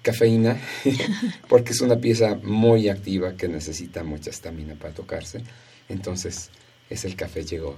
cafeína, 0.02 0.58
porque 1.48 1.72
es 1.72 1.80
una 1.80 1.96
pieza 1.96 2.38
muy 2.42 2.88
activa 2.88 3.36
que 3.36 3.48
necesita 3.48 4.02
mucha 4.02 4.30
estamina 4.30 4.74
para 4.74 4.94
tocarse. 4.94 5.42
Entonces, 5.88 6.50
es 6.88 7.04
el 7.04 7.16
café 7.16 7.44
llegó. 7.44 7.76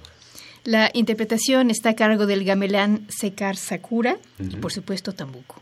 La 0.65 0.91
interpretación 0.95 1.71
está 1.71 1.91
a 1.91 1.97
cargo 1.97 2.27
del 2.27 2.45
gamelán 2.45 3.07
Sekar 3.09 3.57
Sakura 3.57 4.19
y, 4.39 4.57
por 4.57 4.73
supuesto, 4.73 5.13
Tambuco. 5.13 5.61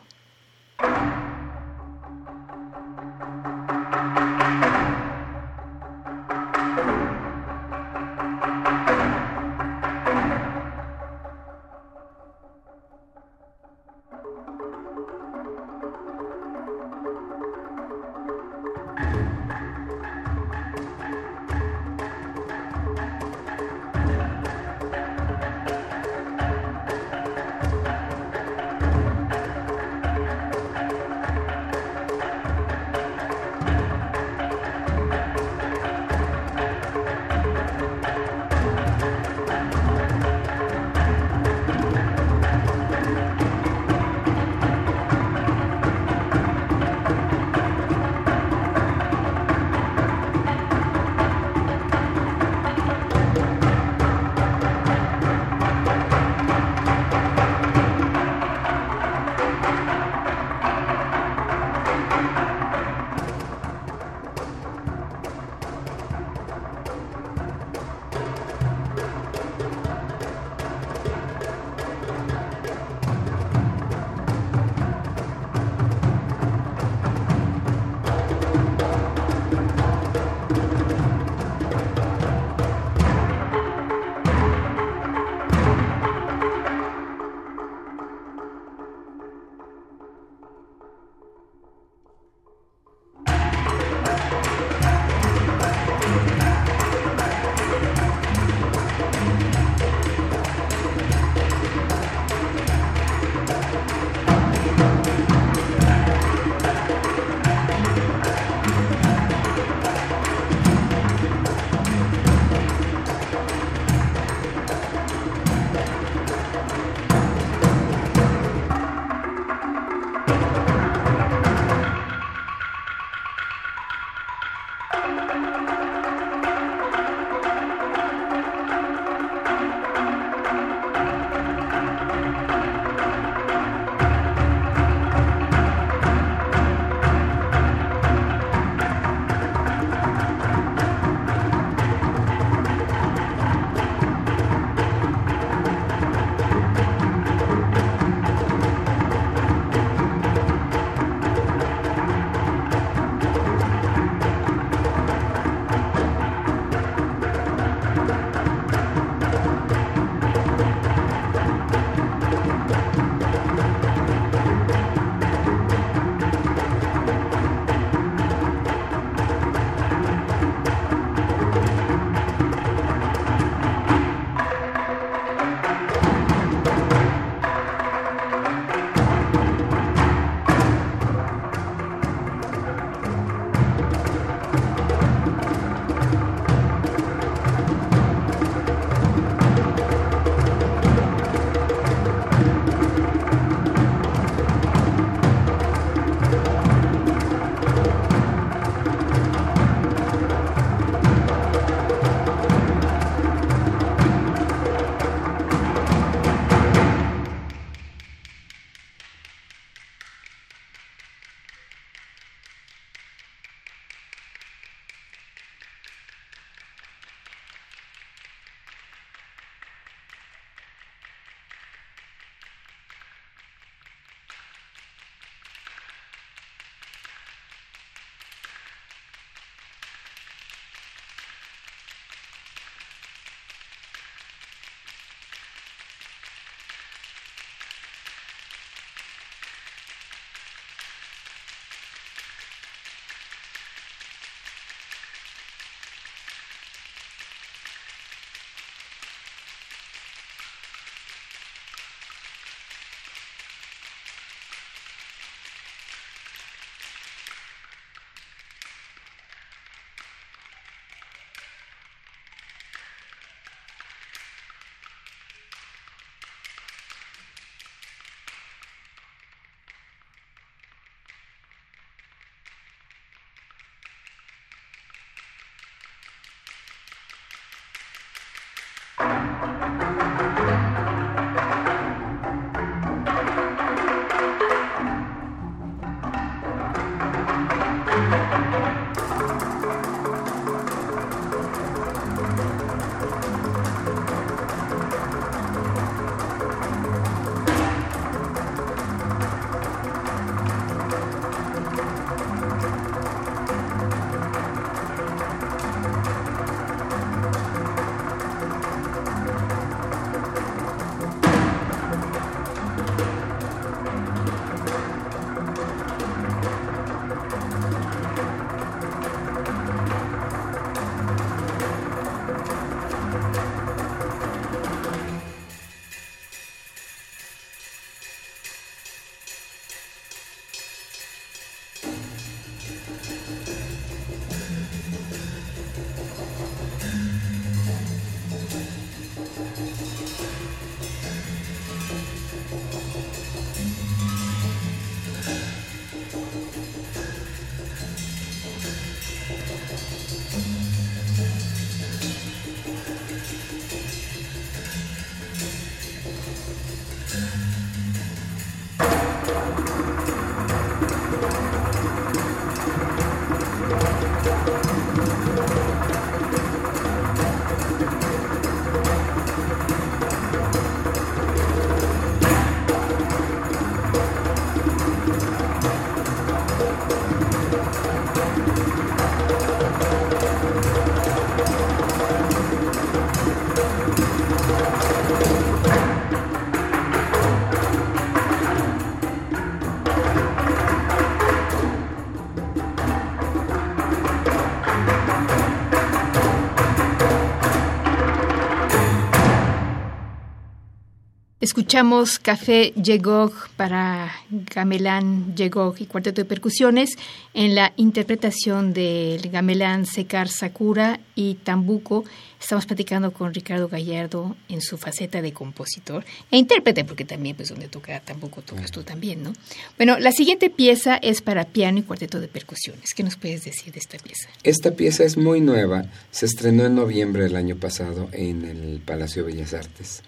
Escuchamos 401.51 402.21
Café 402.21 402.73
Yegog 402.81 403.33
para 403.57 404.13
Gamelán 404.31 405.35
Yegog 405.35 405.75
y 405.81 405.87
Cuarteto 405.87 406.21
de 406.21 406.25
Percusiones 406.25 406.91
en 407.35 407.57
la 407.57 407.73
interpretación 407.75 408.73
del 408.73 409.29
Gamelán 409.31 409.85
Sekar 409.85 410.29
Sakura 410.29 411.01
y 411.17 411.35
Tambuco. 411.35 412.05
Estamos 412.41 412.67
platicando 412.67 413.13
con 413.13 413.35
Ricardo 413.35 413.67
Gallardo 413.67 414.37
en 414.49 414.63
su 414.63 414.79
faceta 414.79 415.21
de 415.23 415.33
compositor 415.33 416.05
e 416.31 416.37
intérprete, 416.37 416.85
porque 416.85 417.05
también, 417.05 417.35
pues, 417.35 417.49
donde 417.49 417.67
toca 417.67 417.99
Tambuco 417.99 418.43
tocas 418.43 418.71
tú 418.71 418.85
también, 418.85 419.25
¿no? 419.25 419.33
Bueno, 419.77 419.99
la 419.99 420.13
siguiente 420.13 420.51
pieza 420.51 420.99
es 420.99 421.21
para 421.21 421.47
piano 421.47 421.81
y 421.81 421.83
Cuarteto 421.83 422.21
de 422.21 422.29
Percusiones. 422.29 422.95
¿Qué 422.95 423.03
nos 423.03 423.17
puedes 423.17 423.43
decir 423.43 423.73
de 423.73 423.81
esta 423.81 423.99
pieza? 423.99 424.29
Esta 424.45 424.71
pieza 424.71 425.03
es 425.03 425.17
muy 425.17 425.41
nueva. 425.41 425.87
Se 426.13 426.27
estrenó 426.27 426.67
en 426.67 426.77
noviembre 426.77 427.25
del 427.25 427.35
año 427.35 427.57
pasado 427.57 428.09
en 428.13 428.45
el 428.45 428.81
Palacio 428.87 429.25
de 429.25 429.33
Bellas 429.33 429.53
Artes 429.53 430.05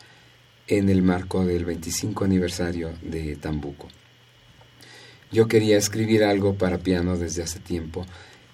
en 0.66 0.88
el 0.88 1.02
marco 1.02 1.44
del 1.44 1.64
25 1.64 2.24
aniversario 2.24 2.92
de 3.02 3.36
Tambuco. 3.36 3.88
Yo 5.30 5.48
quería 5.48 5.78
escribir 5.78 6.24
algo 6.24 6.54
para 6.54 6.78
piano 6.78 7.16
desde 7.16 7.42
hace 7.42 7.58
tiempo 7.58 8.06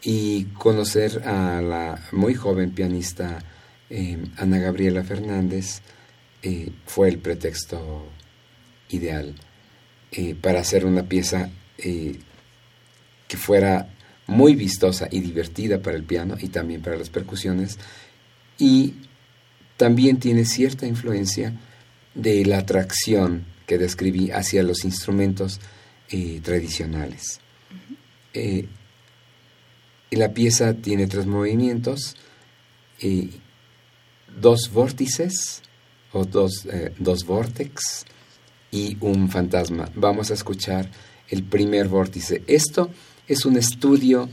y 0.02 0.44
conocer 0.54 1.26
a 1.26 1.60
la 1.60 2.00
muy 2.12 2.34
joven 2.34 2.70
pianista 2.70 3.40
eh, 3.90 4.18
Ana 4.36 4.58
Gabriela 4.58 5.02
Fernández 5.02 5.80
eh, 6.42 6.70
fue 6.86 7.08
el 7.08 7.18
pretexto 7.18 8.06
ideal 8.90 9.34
eh, 10.12 10.36
para 10.40 10.60
hacer 10.60 10.84
una 10.86 11.04
pieza 11.04 11.50
que 11.76 13.36
fuera 13.36 13.94
muy 14.26 14.56
vistosa 14.56 15.06
y 15.12 15.20
divertida 15.20 15.80
para 15.80 15.96
el 15.96 16.02
piano 16.02 16.36
y 16.40 16.48
también 16.48 16.82
para 16.82 16.96
las 16.96 17.08
percusiones 17.08 17.78
y 18.58 18.94
también 19.76 20.18
tiene 20.18 20.44
cierta 20.44 20.88
influencia 20.88 21.54
de 22.18 22.44
la 22.44 22.58
atracción 22.58 23.46
que 23.64 23.78
describí 23.78 24.30
hacia 24.32 24.62
los 24.64 24.84
instrumentos 24.84 25.60
eh, 26.10 26.40
tradicionales. 26.42 27.40
Eh, 28.34 28.66
la 30.10 30.34
pieza 30.34 30.74
tiene 30.74 31.06
tres 31.06 31.26
movimientos, 31.26 32.16
eh, 33.00 33.30
dos 34.40 34.70
vórtices 34.72 35.62
o 36.12 36.24
dos, 36.24 36.66
dos 36.98 37.24
vórtex 37.24 38.04
y 38.72 38.96
un 39.00 39.28
fantasma. 39.30 39.90
Vamos 39.94 40.30
a 40.30 40.34
escuchar 40.34 40.90
el 41.28 41.44
primer 41.44 41.86
vórtice. 41.88 42.42
Esto 42.46 42.90
es 43.28 43.44
un 43.44 43.56
estudio 43.56 44.28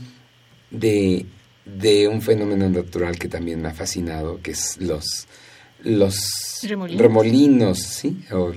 de, 0.70 1.26
de 1.64 2.08
un 2.08 2.20
fenómeno 2.20 2.68
natural 2.68 3.16
que 3.18 3.28
también 3.28 3.60
me 3.62 3.68
ha 3.68 3.74
fascinado, 3.74 4.40
que 4.42 4.52
es 4.52 4.78
los, 4.78 5.28
los 5.82 6.16
remolinos, 6.96 7.78
¿sí? 7.78 8.24
O, 8.32 8.52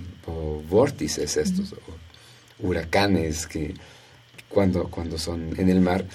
vórtices 0.69 1.37
estos, 1.37 1.73
o 1.73 2.67
huracanes 2.67 3.47
que 3.47 3.73
cuando, 4.47 4.89
cuando 4.89 5.17
son 5.17 5.59
en 5.59 5.69
el 5.69 5.81
mar, 5.81 6.05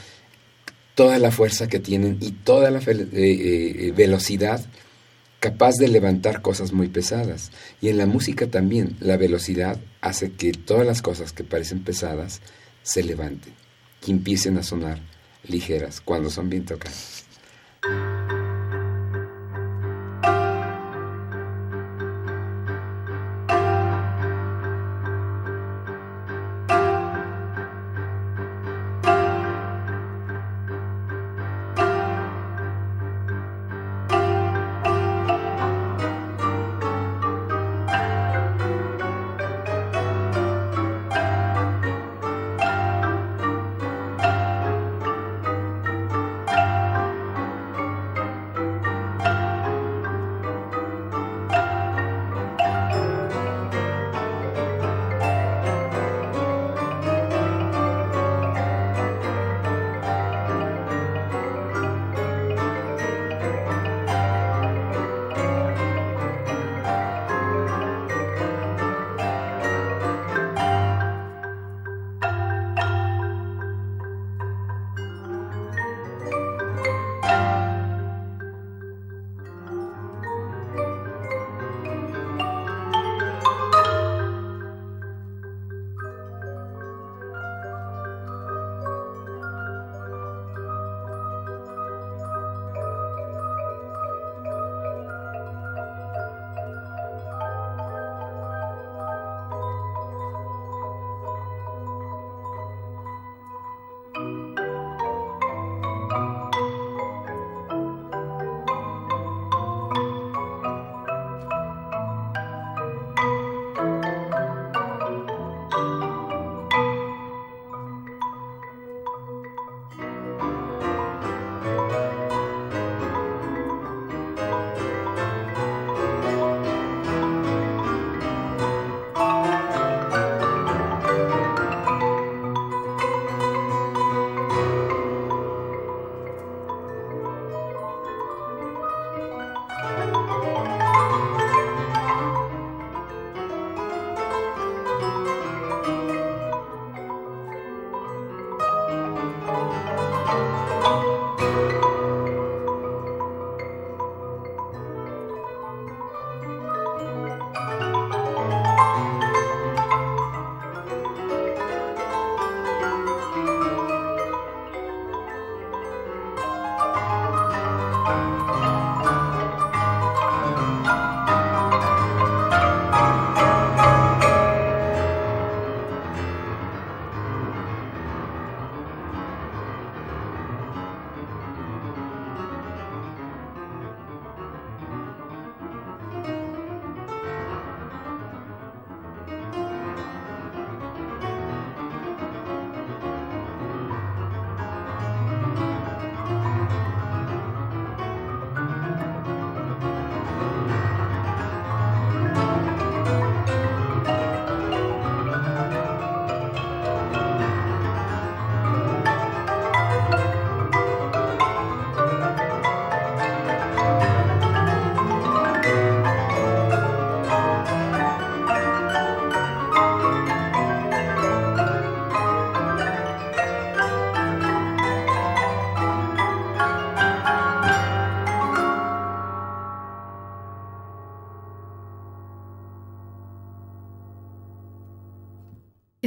toda 0.94 1.18
la 1.18 1.30
fuerza 1.30 1.68
que 1.68 1.80
tienen 1.80 2.18
y 2.20 2.30
toda 2.30 2.70
la 2.70 2.78
eh, 2.78 3.08
eh, 3.12 3.92
velocidad 3.96 4.64
capaz 5.40 5.74
de 5.74 5.88
levantar 5.88 6.40
cosas 6.40 6.72
muy 6.72 6.88
pesadas. 6.88 7.50
Y 7.82 7.88
en 7.88 7.98
la 7.98 8.06
música 8.06 8.46
también, 8.46 8.96
la 9.00 9.18
velocidad 9.18 9.78
hace 10.00 10.32
que 10.32 10.52
todas 10.52 10.86
las 10.86 11.02
cosas 11.02 11.32
que 11.32 11.44
parecen 11.44 11.84
pesadas 11.84 12.40
se 12.82 13.02
levanten 13.02 13.52
y 14.06 14.10
empiecen 14.10 14.56
a 14.56 14.62
sonar 14.62 15.00
ligeras 15.46 16.00
cuando 16.00 16.30
son 16.30 16.48
bien 16.48 16.64
tocadas. 16.64 17.23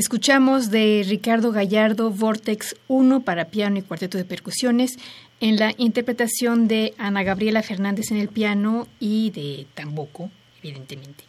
Escuchamos 0.08 0.72
de 0.72 1.04
Ricardo 1.06 1.52
Gallardo 1.52 2.10
Vortex 2.10 2.78
1 2.88 3.26
para 3.26 3.50
piano 3.50 3.78
y 3.78 3.82
cuarteto 3.82 4.18
de 4.18 4.24
percusiones 4.24 4.96
en 5.42 5.58
la 5.58 5.74
interpretación 5.78 6.70
de 6.70 6.94
Ana 6.98 7.24
Gabriela 7.24 7.62
Fernández 7.62 8.12
en 8.12 8.18
el 8.18 8.30
piano 8.30 8.88
y 9.02 9.32
de 9.32 9.68
Tamboco, 9.74 10.32
evidentemente. 10.64 11.26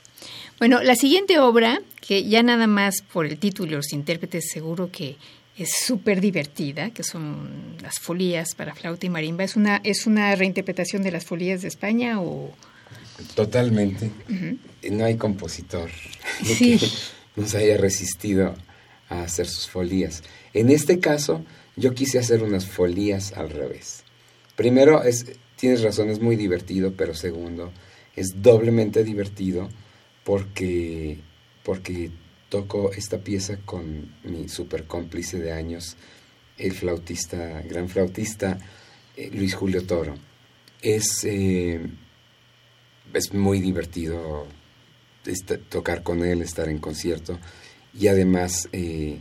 Bueno, 0.61 0.81
la 0.81 0.95
siguiente 0.95 1.41
obra, 1.41 1.83
que 2.01 2.23
ya 2.29 2.45
nada 2.45 2.69
más 2.69 3.03
por 3.03 3.27
el 3.27 3.41
título 3.41 3.73
y 3.73 3.75
los 3.75 3.93
intérpretes 3.93 4.49
seguro 4.49 4.93
que 4.93 5.17
es 5.57 5.71
súper 5.85 6.21
divertida, 6.21 6.91
que 6.91 7.03
son 7.03 7.75
las 7.83 7.99
folías 7.99 8.55
para 8.55 8.77
flauta 8.77 9.07
y 9.07 9.11
marimba, 9.11 9.43
¿es 9.43 9.57
una, 9.57 9.81
es 9.83 10.07
una 10.07 10.37
reinterpretación 10.37 11.03
de 11.03 11.11
las 11.11 11.25
folías 11.25 11.63
de 11.63 11.69
España 11.69 12.21
o...? 12.21 12.53
Totalmente. 13.35 14.13
No 14.89 15.05
hay 15.05 15.17
compositor 15.17 15.91
que 16.47 16.79
nos 17.35 17.57
haya 17.57 17.77
resistido 17.77 18.55
a 19.09 19.23
hacer 19.23 19.47
sus 19.47 19.69
folías. 19.69 20.23
En 20.53 20.71
este 20.71 21.01
caso, 21.01 21.45
yo 21.77 21.95
quise 21.95 22.19
hacer 22.19 22.43
unas 22.43 22.67
folías 22.67 23.33
al 23.33 23.51
revés. 23.51 24.03
Primero, 24.57 25.03
es, 25.03 25.27
tienes 25.57 25.83
razón, 25.83 26.11
es 26.11 26.21
muy 26.21 26.37
divertido, 26.37 26.93
pero 26.97 27.15
segundo, 27.15 27.73
es 28.17 28.43
doblemente 28.43 29.05
divertido 29.05 29.69
porque, 30.25 31.19
porque 31.63 32.11
toco 32.49 32.93
esta 32.93 33.19
pieza 33.19 33.59
con 33.65 34.15
mi 34.25 34.49
super 34.49 34.85
cómplice 34.85 35.39
de 35.39 35.53
años, 35.53 35.97
el 36.57 36.73
flautista, 36.73 37.63
gran 37.63 37.89
flautista 37.89 38.59
eh, 39.17 39.31
Luis 39.33 39.55
Julio 39.55 39.85
Toro. 39.87 40.17
Es, 40.83 41.25
eh, 41.25 41.81
es 43.13 43.33
muy 43.33 43.61
divertido 43.61 44.47
tocar 45.69 46.03
con 46.03 46.25
él, 46.25 46.43
estar 46.43 46.69
en 46.69 46.79
concierto 46.79 47.39
y 47.99 48.07
además 48.07 48.69
eh, 48.73 49.19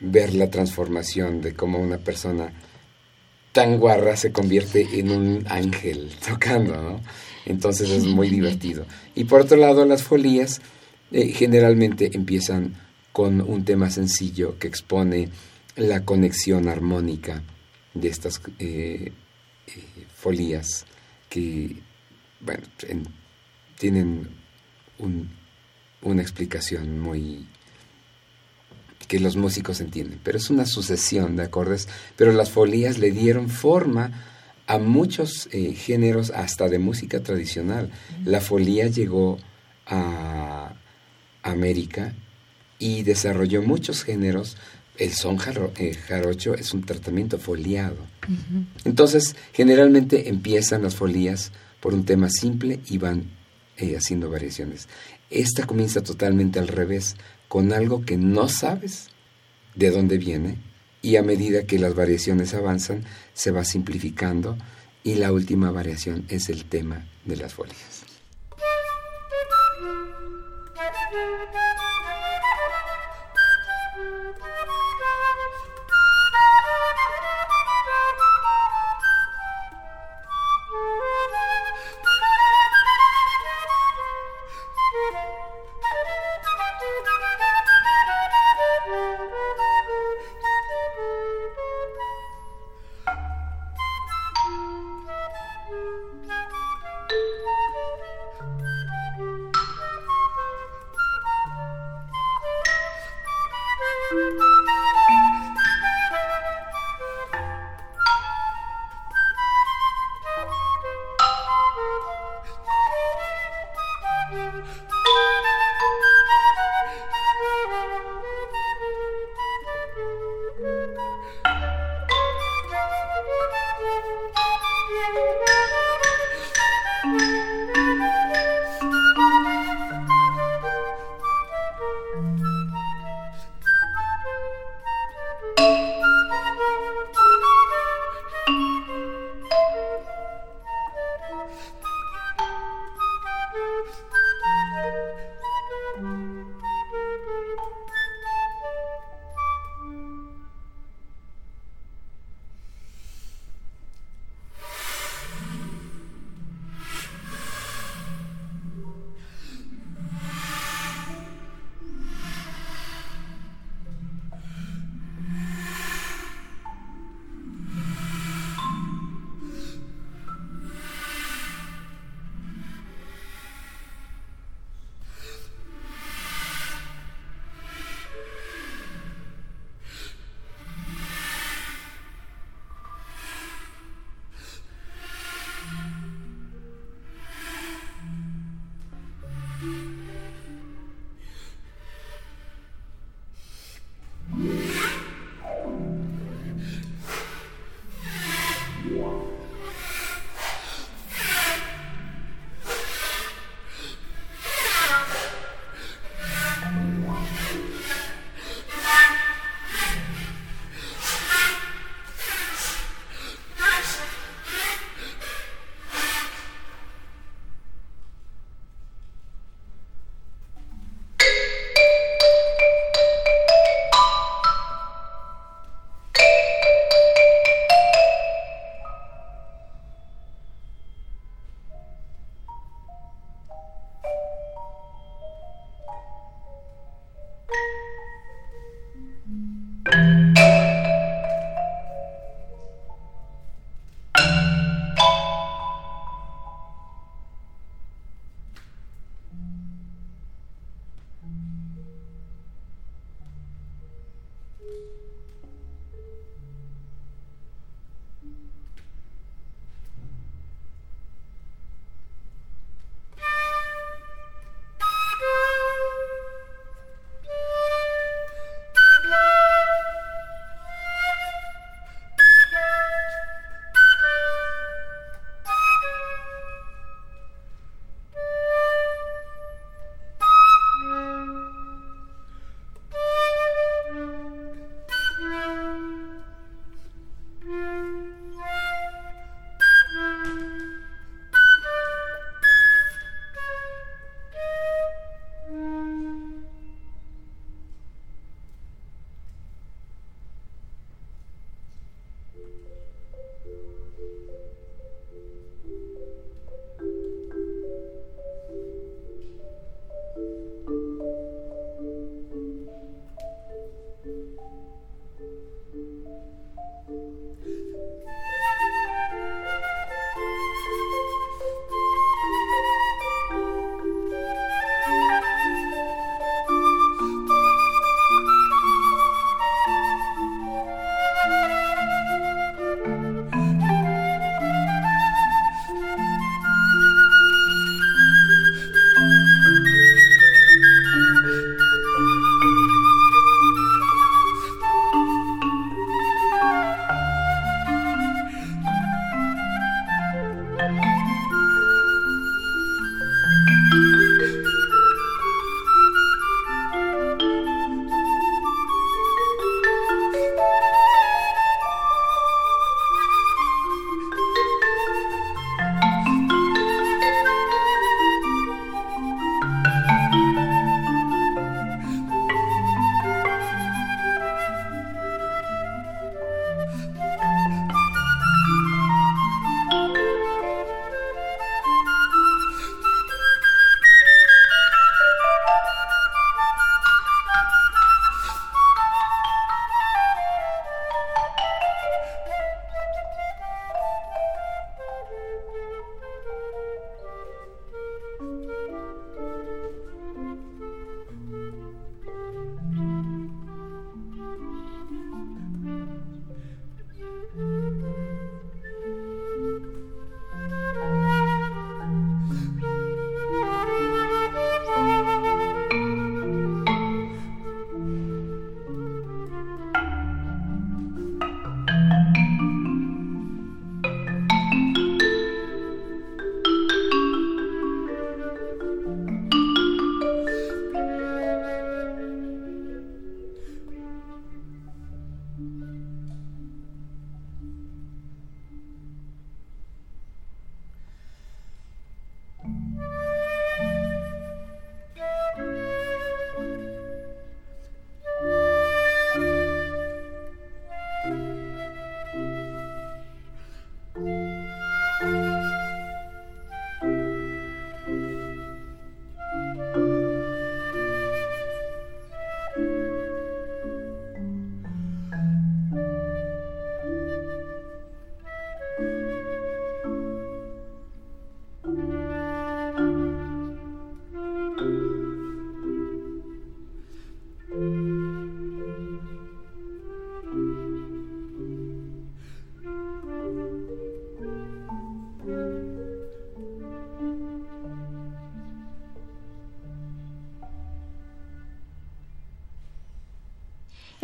ver 0.00 0.34
la 0.34 0.50
transformación 0.50 1.40
de 1.40 1.54
cómo 1.54 1.78
una 1.78 1.98
persona 1.98 2.52
tan 3.52 3.78
guarra 3.78 4.16
se 4.16 4.32
convierte 4.32 4.86
en 4.98 5.10
un 5.10 5.46
ángel 5.48 6.10
tocando, 6.28 6.76
¿no? 6.76 7.00
Entonces 7.46 7.88
es 7.90 8.04
muy 8.04 8.28
divertido. 8.28 8.84
Y 9.14 9.24
por 9.24 9.40
otro 9.40 9.56
lado, 9.56 9.84
las 9.86 10.02
folías 10.02 10.60
eh, 11.10 11.28
generalmente 11.28 12.10
empiezan 12.12 12.74
con 13.12 13.40
un 13.40 13.64
tema 13.64 13.88
sencillo 13.88 14.58
que 14.58 14.68
expone 14.68 15.30
la 15.76 16.04
conexión 16.04 16.68
armónica 16.68 17.42
de 17.94 18.08
estas 18.08 18.42
eh, 18.58 19.12
folías 20.14 20.84
que, 21.30 21.76
bueno, 22.40 22.64
tienen 23.78 24.28
una 26.02 26.22
explicación 26.22 26.98
muy 26.98 27.46
que 29.08 29.20
los 29.20 29.36
músicos 29.36 29.80
entienden, 29.80 30.20
pero 30.22 30.38
es 30.38 30.50
una 30.50 30.66
sucesión 30.66 31.36
de 31.36 31.44
acordes, 31.44 31.88
pero 32.16 32.32
las 32.32 32.50
folías 32.50 32.98
le 32.98 33.10
dieron 33.10 33.48
forma 33.48 34.24
a 34.66 34.78
muchos 34.78 35.48
eh, 35.52 35.74
géneros, 35.74 36.30
hasta 36.30 36.68
de 36.68 36.78
música 36.78 37.22
tradicional. 37.22 37.90
La 38.24 38.40
folía 38.40 38.88
llegó 38.88 39.38
a 39.86 40.74
América 41.42 42.14
y 42.78 43.02
desarrolló 43.04 43.62
muchos 43.62 44.02
géneros. 44.02 44.56
El 44.98 45.12
son 45.12 45.38
eh, 45.76 45.94
jarocho 45.94 46.54
es 46.54 46.72
un 46.74 46.82
tratamiento 46.82 47.38
foliado. 47.38 47.96
Entonces, 48.84 49.36
generalmente 49.52 50.28
empiezan 50.28 50.82
las 50.82 50.96
folías 50.96 51.52
por 51.80 51.94
un 51.94 52.04
tema 52.04 52.28
simple 52.30 52.80
y 52.88 52.98
van 52.98 53.30
eh, 53.76 53.94
haciendo 53.96 54.30
variaciones. 54.30 54.88
Esta 55.30 55.66
comienza 55.66 56.02
totalmente 56.02 56.58
al 56.58 56.68
revés, 56.68 57.16
con 57.48 57.72
algo 57.72 58.04
que 58.04 58.16
no 58.16 58.48
sabes 58.48 59.08
de 59.74 59.90
dónde 59.90 60.18
viene 60.18 60.58
y 61.02 61.16
a 61.16 61.22
medida 61.22 61.66
que 61.66 61.78
las 61.78 61.94
variaciones 61.94 62.54
avanzan 62.54 63.04
se 63.34 63.50
va 63.50 63.64
simplificando 63.64 64.56
y 65.04 65.14
la 65.14 65.32
última 65.32 65.70
variación 65.70 66.24
es 66.28 66.48
el 66.48 66.64
tema 66.64 67.06
de 67.24 67.36
las 67.36 67.54
folias. 67.54 68.04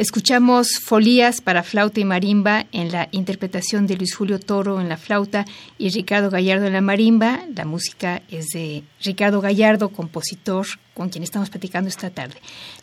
Escuchamos 0.02 0.80
Folías 0.80 1.40
para 1.40 1.62
flauta 1.62 2.00
y 2.00 2.04
marimba 2.04 2.66
en 2.72 2.90
la 2.90 3.08
interpretación 3.12 3.86
de 3.86 3.96
Luis 3.96 4.16
Julio 4.16 4.40
Toro 4.40 4.80
en 4.80 4.88
la 4.88 4.96
flauta 4.96 5.44
y 5.78 5.90
Ricardo 5.90 6.28
Gallardo 6.28 6.66
en 6.66 6.72
la 6.72 6.80
marimba. 6.80 7.44
La 7.54 7.64
música 7.64 8.20
es 8.28 8.48
de 8.48 8.82
Ricardo 9.00 9.40
Gallardo, 9.40 9.90
compositor 9.90 10.66
con 10.92 11.08
quien 11.08 11.22
estamos 11.22 11.50
platicando 11.50 11.88
esta 11.88 12.10
tarde. 12.10 12.34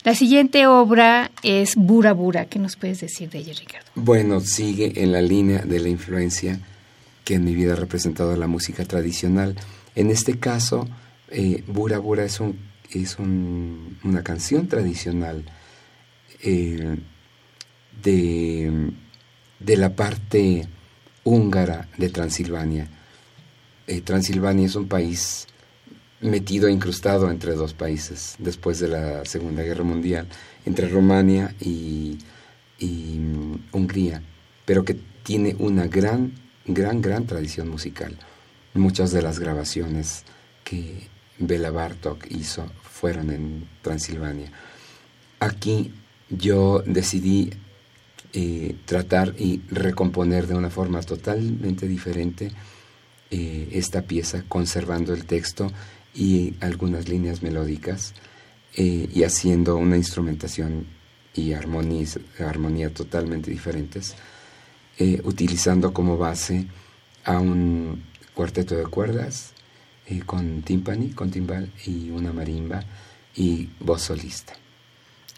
La 0.02 0.14
siguiente 0.14 0.66
obra 0.66 1.30
es 1.42 1.76
Bura 1.76 2.14
Bura. 2.14 2.46
¿Qué 2.46 2.58
nos 2.58 2.76
puedes 2.76 3.02
decir 3.02 3.28
de 3.28 3.40
ella, 3.40 3.52
Ricardo? 3.52 3.86
Bueno, 3.96 4.40
sigue 4.40 5.02
en 5.02 5.12
la 5.12 5.20
línea 5.20 5.58
de 5.58 5.78
la 5.78 5.90
influencia 5.90 6.58
que 7.26 7.34
en 7.34 7.44
mi 7.44 7.54
vida 7.54 7.74
ha 7.74 7.76
representado 7.76 8.34
la 8.34 8.46
música 8.46 8.86
tradicional. 8.86 9.56
En 9.94 10.08
este 10.10 10.38
caso, 10.38 10.88
eh, 11.28 11.64
Bura 11.66 11.98
Bura 11.98 12.24
es, 12.24 12.40
un, 12.40 12.58
es 12.90 13.18
una 13.18 14.22
canción 14.22 14.68
tradicional 14.68 15.44
eh, 16.42 16.96
de, 18.02 18.90
de, 19.58 19.76
la 19.76 19.94
parte 19.94 20.66
húngara 21.24 21.88
de 21.96 22.08
Transilvania. 22.08 22.88
Eh, 23.86 24.00
Transilvania 24.00 24.66
es 24.66 24.74
un 24.74 24.88
país 24.88 25.46
metido, 26.20 26.68
incrustado 26.68 27.30
entre 27.30 27.54
dos 27.54 27.74
países 27.74 28.36
después 28.38 28.78
de 28.78 28.88
la 28.88 29.24
Segunda 29.24 29.62
Guerra 29.62 29.84
Mundial, 29.84 30.28
entre 30.64 30.88
Rumania 30.88 31.54
y, 31.60 32.18
y 32.78 33.18
mm, 33.18 33.68
Hungría, 33.72 34.22
pero 34.64 34.84
que 34.84 34.96
tiene 35.22 35.54
una 35.58 35.86
gran, 35.86 36.32
gran, 36.66 37.00
gran 37.00 37.26
tradición 37.26 37.68
musical. 37.68 38.16
Muchas 38.74 39.10
de 39.12 39.22
las 39.22 39.38
grabaciones 39.38 40.24
que 40.64 41.08
Bela 41.38 41.70
Bartok 41.70 42.26
hizo 42.30 42.70
fueron 42.82 43.30
en 43.30 43.68
Transilvania. 43.82 44.52
Aquí 45.40 45.92
yo 46.30 46.82
decidí 46.86 47.50
eh, 48.32 48.76
tratar 48.84 49.34
y 49.38 49.60
recomponer 49.70 50.46
de 50.46 50.54
una 50.54 50.70
forma 50.70 51.02
totalmente 51.02 51.88
diferente 51.88 52.52
eh, 53.30 53.68
esta 53.72 54.02
pieza, 54.02 54.44
conservando 54.48 55.12
el 55.12 55.24
texto 55.24 55.72
y 56.14 56.54
algunas 56.60 57.08
líneas 57.08 57.42
melódicas 57.42 58.14
eh, 58.76 59.08
y 59.12 59.24
haciendo 59.24 59.76
una 59.76 59.96
instrumentación 59.96 60.86
y 61.34 61.54
armonía, 61.54 62.06
armonía 62.38 62.94
totalmente 62.94 63.50
diferentes, 63.50 64.14
utilizando 65.24 65.94
como 65.94 66.18
base 66.18 66.66
a 67.24 67.38
un 67.38 68.04
cuarteto 68.34 68.76
de 68.76 68.84
cuerdas 68.84 69.54
con 70.26 70.60
timpani, 70.60 71.10
con 71.10 71.30
timbal 71.30 71.72
y 71.86 72.10
una 72.10 72.34
marimba 72.34 72.84
y 73.34 73.70
voz 73.80 74.02
solista. 74.02 74.52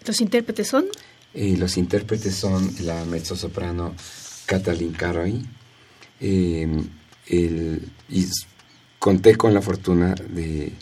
¿Los 0.07 0.21
intérpretes 0.21 0.69
son? 0.69 0.87
Eh, 1.35 1.57
los 1.57 1.77
intérpretes 1.77 2.35
son 2.35 2.71
la 2.81 3.05
mezzosoprano 3.05 3.95
Katalin 4.47 4.93
Karoy. 4.93 5.45
Eh, 6.21 6.69
y 7.29 8.27
conté 8.99 9.37
con 9.37 9.55
la 9.55 9.63
fortuna 9.63 10.15
de, 10.15 10.73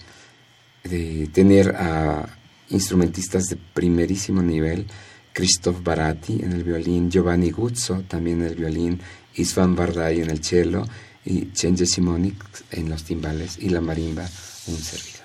tener 1.32 1.74
a 1.76 2.28
instrumentistas 2.70 3.44
de 3.44 3.56
primerísimo 3.56 4.42
nivel, 4.42 4.86
Christoph 5.32 5.82
Barati 5.82 6.42
en 6.42 6.52
el 6.52 6.64
violín, 6.64 7.10
Giovanni 7.10 7.50
Guzzo 7.50 8.02
también 8.08 8.42
en 8.42 8.48
el 8.48 8.54
violín, 8.56 9.00
Isvan 9.36 9.76
Bardai 9.76 10.20
en 10.20 10.30
el 10.30 10.42
cello 10.44 10.84
y 11.24 11.48
Cenge 11.54 11.86
Simonic 11.86 12.36
en 12.72 12.90
los 12.90 13.04
timbales 13.04 13.58
y 13.58 13.68
la 13.68 13.80
marimba, 13.80 14.28
un 14.66 14.76
servidor. 14.76 15.19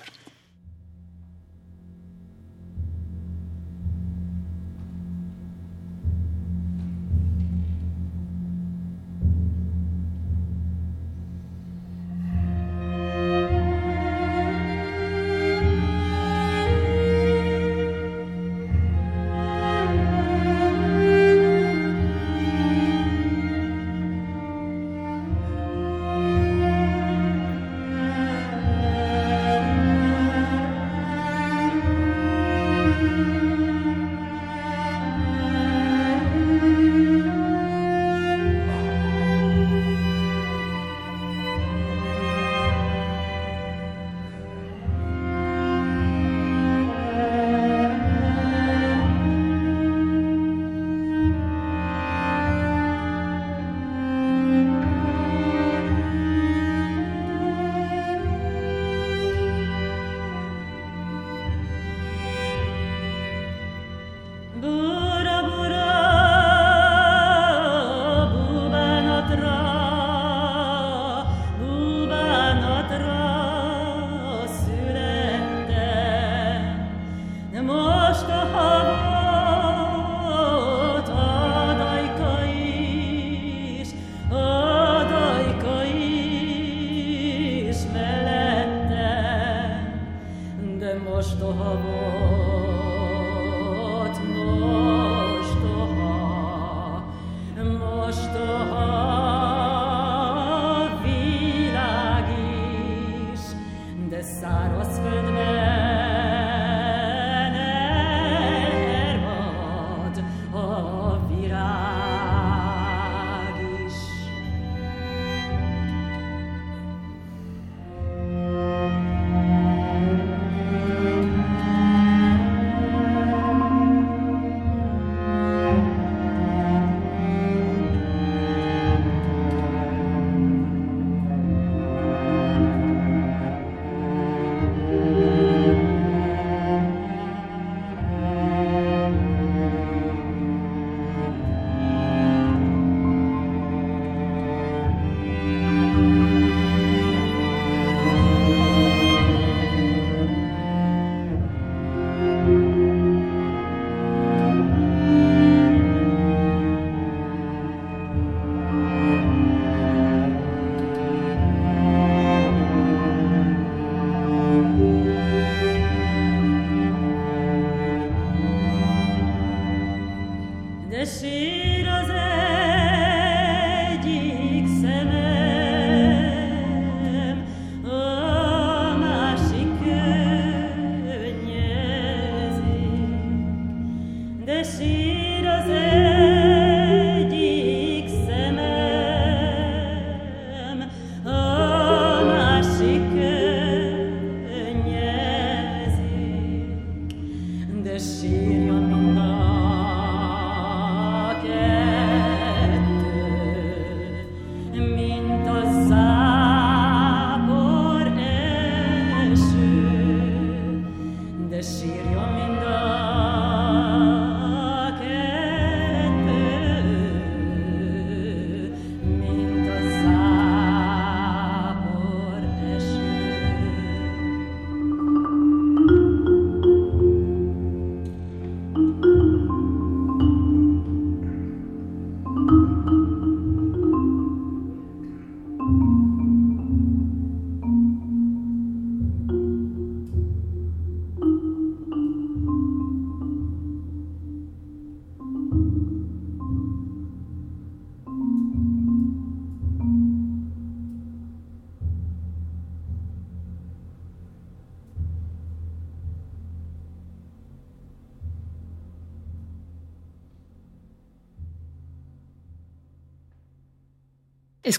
desires 184.66 185.95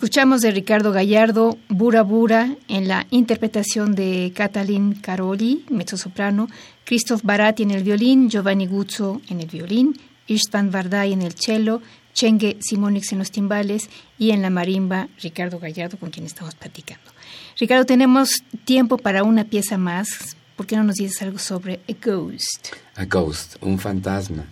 Escuchamos 0.08 0.40
de 0.40 0.52
Ricardo 0.52 0.94
Gallardo 0.94 1.58
Bura 1.68 2.02
Bura 2.02 2.56
en 2.70 2.88
la 2.88 3.06
interpretación 3.12 3.94
de 3.94 4.32
Catalin 4.34 4.94
Caroli, 4.94 5.66
mezzosoprano, 5.70 6.48
Christoph 6.86 7.24
Barati 7.24 7.64
en 7.64 7.72
el 7.72 7.84
violín, 7.84 8.30
Giovanni 8.30 8.68
Guzzo 8.68 9.22
en 9.28 9.42
el 9.42 9.48
violín, 9.48 10.00
Istvan 10.28 10.72
Vardai 10.72 11.12
en 11.12 11.24
el 11.24 11.34
cello, 11.34 11.82
Chenge 12.14 12.56
Simonix 12.62 13.12
en 13.12 13.20
los 13.20 13.32
timbales 13.32 13.90
y 14.18 14.32
en 14.32 14.42
la 14.42 14.50
marimba 14.50 15.10
Ricardo 15.22 15.60
Gallardo 15.60 15.98
con 15.98 16.10
quien 16.10 16.26
estamos 16.26 16.56
platicando. 16.56 17.12
Ricardo, 17.60 17.84
tenemos 17.84 18.30
tiempo 18.64 18.98
para 18.98 19.26
una 19.26 19.44
pieza 19.44 19.78
más. 19.78 20.38
¿Por 20.56 20.68
qué 20.68 20.78
no 20.78 20.86
nos 20.86 20.96
dices 20.96 21.22
algo 21.22 21.38
sobre 21.38 21.82
A 21.90 21.94
Ghost? 22.02 22.70
A 22.96 23.04
Ghost, 23.04 23.58
un 23.60 23.78
fantasma. 23.78 24.46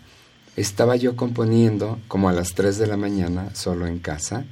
Estaba 0.57 0.97
yo 0.97 1.15
componiendo 1.15 1.97
como 2.09 2.27
a 2.27 2.33
las 2.33 2.55
3 2.55 2.77
de 2.77 2.87
la 2.87 2.97
mañana, 2.97 3.55
solo 3.55 3.87
en 3.87 3.99
casa, 3.99 4.43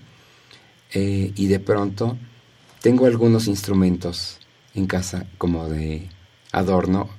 eh, 0.94 1.32
y 1.36 1.48
de 1.48 1.60
pronto 1.60 2.18
tengo 2.82 3.06
algunos 3.06 3.48
instrumentos 3.48 4.40
en 4.76 4.88
casa 4.88 5.26
como 5.38 5.70
de 5.70 6.10
adorno 6.52 7.10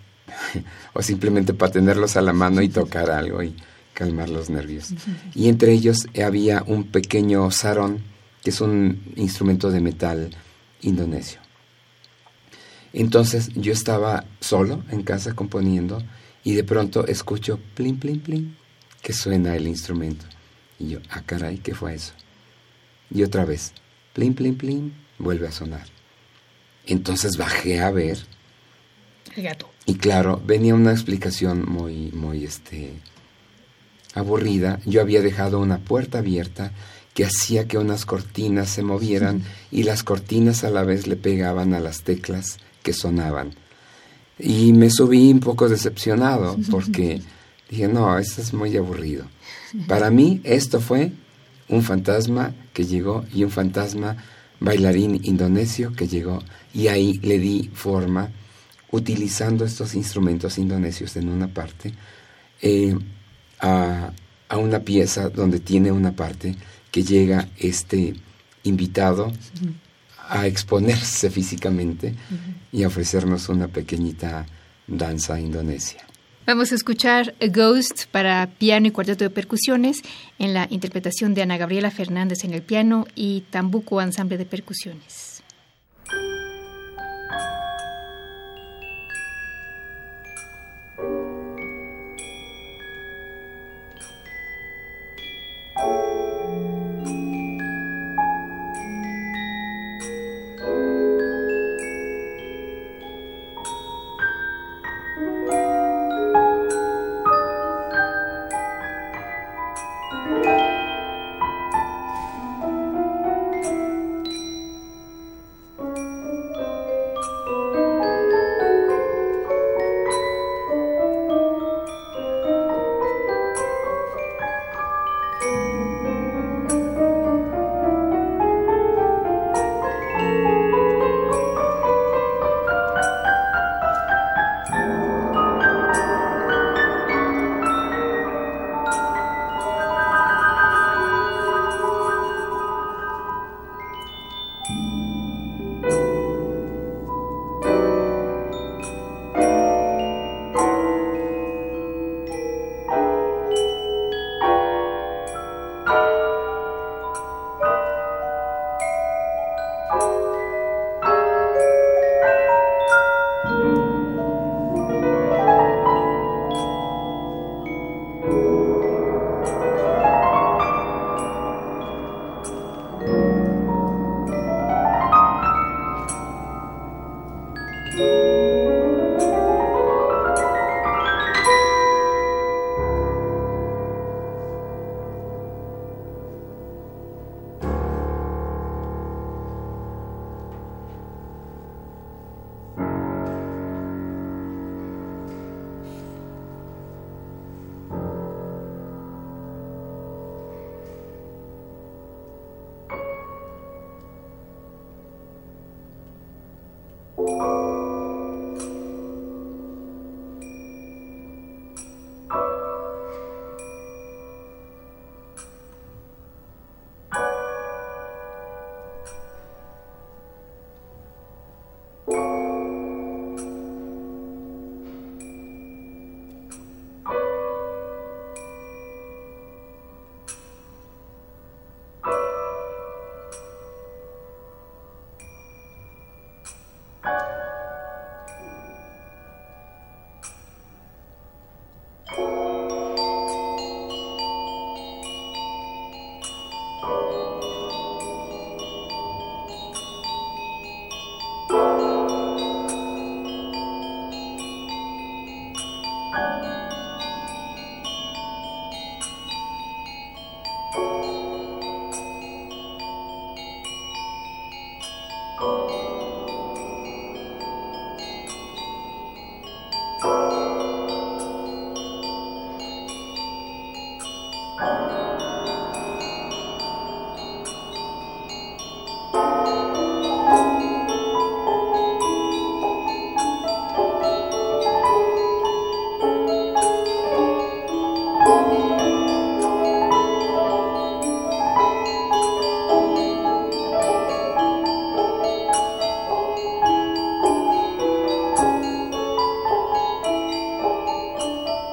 o 0.92 1.02
simplemente 1.02 1.54
para 1.54 1.72
tenerlos 1.72 2.16
a 2.16 2.22
la 2.22 2.32
mano 2.32 2.62
y 2.62 2.68
tocar 2.68 3.10
algo 3.10 3.42
y 3.42 3.54
calmar 3.92 4.28
los 4.28 4.50
nervios. 4.50 4.90
Y 5.34 5.48
entre 5.48 5.72
ellos 5.72 6.06
había 6.22 6.62
un 6.66 6.84
pequeño 6.84 7.50
sarón, 7.50 8.02
que 8.42 8.50
es 8.50 8.60
un 8.60 9.02
instrumento 9.16 9.70
de 9.70 9.80
metal 9.80 10.30
indonesio. 10.82 11.40
Entonces 12.92 13.50
yo 13.54 13.72
estaba 13.72 14.24
solo 14.40 14.84
en 14.90 15.02
casa 15.02 15.34
componiendo 15.34 16.02
y 16.44 16.54
de 16.54 16.64
pronto 16.64 17.06
escucho 17.06 17.58
plin, 17.74 17.98
plin, 17.98 18.20
plin, 18.20 18.56
que 19.02 19.12
suena 19.12 19.56
el 19.56 19.66
instrumento. 19.66 20.26
Y 20.78 20.90
yo, 20.90 20.98
ah, 21.10 21.22
caray, 21.24 21.58
¿qué 21.58 21.74
fue 21.74 21.94
eso? 21.94 22.12
Y 23.14 23.22
otra 23.22 23.44
vez, 23.44 23.72
plin, 24.12 24.34
plin, 24.34 24.56
plin, 24.56 24.94
vuelve 25.18 25.46
a 25.48 25.52
sonar. 25.52 25.86
Entonces 26.84 27.38
bajé 27.38 27.80
a 27.80 27.90
ver. 27.90 28.18
El 29.36 29.44
gato. 29.44 29.70
Y 29.86 29.94
claro, 29.94 30.42
venía 30.44 30.74
una 30.74 30.92
explicación 30.92 31.64
muy, 31.66 32.10
muy, 32.12 32.44
este, 32.44 32.92
aburrida. 34.14 34.80
Yo 34.84 35.00
había 35.00 35.22
dejado 35.22 35.60
una 35.60 35.78
puerta 35.78 36.18
abierta 36.18 36.72
que 37.14 37.24
hacía 37.24 37.68
que 37.68 37.78
unas 37.78 38.04
cortinas 38.04 38.68
se 38.68 38.82
movieran 38.82 39.44
y 39.70 39.84
las 39.84 40.02
cortinas 40.02 40.64
a 40.64 40.70
la 40.70 40.82
vez 40.82 41.06
le 41.06 41.16
pegaban 41.16 41.72
a 41.72 41.80
las 41.80 42.02
teclas 42.02 42.58
que 42.82 42.92
sonaban. 42.92 43.54
Y 44.38 44.72
me 44.72 44.90
subí 44.90 45.30
un 45.30 45.40
poco 45.40 45.68
decepcionado 45.68 46.56
porque 46.70 47.22
dije, 47.70 47.86
no, 47.86 48.18
esto 48.18 48.42
es 48.42 48.52
muy 48.52 48.76
aburrido. 48.76 49.26
Para 49.86 50.10
mí 50.10 50.40
esto 50.44 50.80
fue 50.80 51.12
un 51.68 51.82
fantasma 51.82 52.54
que 52.72 52.84
llegó 52.84 53.24
y 53.32 53.44
un 53.44 53.50
fantasma 53.50 54.16
bailarín 54.60 55.20
indonesio 55.24 55.92
que 55.92 56.06
llegó 56.06 56.42
y 56.72 56.88
ahí 56.88 57.18
le 57.22 57.38
di 57.38 57.70
forma 57.72 58.30
utilizando 58.90 59.64
estos 59.64 59.94
instrumentos 59.94 60.58
indonesios 60.58 61.16
en 61.16 61.28
una 61.28 61.48
parte 61.48 61.92
eh, 62.62 62.96
a, 63.60 64.12
a, 64.48 64.56
una 64.56 64.80
pieza 64.80 65.28
donde 65.28 65.60
tiene 65.60 65.90
una 65.90 66.12
parte 66.12 66.54
que 66.90 67.02
llega 67.02 67.48
este 67.58 68.14
invitado 68.62 69.32
a 70.28 70.46
exponerse 70.46 71.30
físicamente 71.38 72.14
y 72.72 72.82
a 72.82 72.86
ofrecernos 72.86 73.48
una 73.48 73.68
pequeñita 73.68 74.46
danza 74.86 75.40
indonesia. 75.40 76.04
Vamos 76.46 76.72
a 76.72 76.74
escuchar 76.74 77.34
Ghost 77.40 78.04
para 78.10 78.46
piano 78.58 78.86
y 78.86 78.90
cuarteto 78.90 79.24
de 79.24 79.30
percusiones 79.30 80.02
en 80.38 80.52
la 80.52 80.66
interpretación 80.68 81.32
de 81.32 81.40
Ana 81.40 81.56
Gabriela 81.56 81.90
Fernández 81.90 82.44
en 82.44 82.52
el 82.52 82.60
piano 82.60 83.06
y 83.14 83.44
Tambuco 83.50 84.02
Ensamble 84.02 84.36
de 84.36 84.44
Percusiones. 84.44 85.33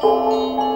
Música 0.02 0.71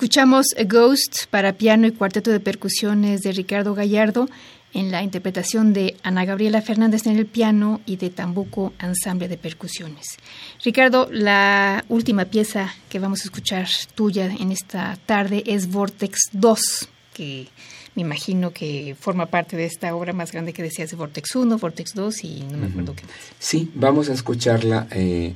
Escuchamos 0.00 0.46
A 0.58 0.64
Ghost 0.64 1.26
para 1.28 1.52
piano 1.52 1.86
y 1.86 1.90
cuarteto 1.90 2.30
de 2.30 2.40
percusiones 2.40 3.20
de 3.20 3.32
Ricardo 3.32 3.74
Gallardo 3.74 4.30
en 4.72 4.90
la 4.90 5.02
interpretación 5.02 5.74
de 5.74 5.94
Ana 6.02 6.24
Gabriela 6.24 6.62
Fernández 6.62 7.06
en 7.06 7.18
el 7.18 7.26
piano 7.26 7.82
y 7.84 7.96
de 7.96 8.08
Tambuco 8.08 8.72
Ensamble 8.80 9.28
de 9.28 9.36
Percusiones. 9.36 10.16
Ricardo, 10.64 11.06
la 11.12 11.84
última 11.90 12.24
pieza 12.24 12.74
que 12.88 12.98
vamos 12.98 13.20
a 13.20 13.24
escuchar 13.24 13.68
tuya 13.94 14.34
en 14.40 14.52
esta 14.52 14.96
tarde 15.04 15.42
es 15.44 15.70
Vortex 15.70 16.30
2, 16.32 16.88
que 17.12 17.48
me 17.94 18.00
imagino 18.00 18.54
que 18.54 18.96
forma 18.98 19.26
parte 19.26 19.54
de 19.58 19.66
esta 19.66 19.94
obra 19.94 20.14
más 20.14 20.32
grande 20.32 20.54
que 20.54 20.62
decías 20.62 20.88
de 20.88 20.96
Vortex 20.96 21.36
1, 21.36 21.58
Vortex 21.58 21.92
2 21.92 22.24
y 22.24 22.40
no 22.50 22.56
me 22.56 22.68
acuerdo 22.68 22.96
qué 22.96 23.02
más. 23.02 23.12
Sí, 23.38 23.70
vamos 23.74 24.08
a 24.08 24.14
escucharla. 24.14 24.88
Eh, 24.92 25.34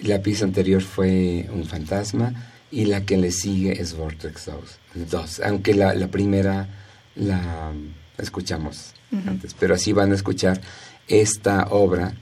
la 0.00 0.20
pieza 0.20 0.44
anterior 0.44 0.82
fue 0.82 1.48
Un 1.54 1.64
fantasma 1.64 2.51
y 2.72 2.86
la 2.86 3.04
que 3.04 3.18
le 3.18 3.30
sigue 3.30 3.80
es 3.80 3.94
Vortex 3.94 4.50
2, 4.94 5.40
aunque 5.44 5.74
la, 5.74 6.08
primera 6.08 6.68
la 7.14 7.72
escuchamos 8.16 8.94
antes, 9.26 9.54
pero 9.54 9.74
así 9.74 9.92
van 9.92 10.10
a 10.10 10.14
escuchar 10.14 10.60
esta 11.06 11.66
obra 11.68 12.14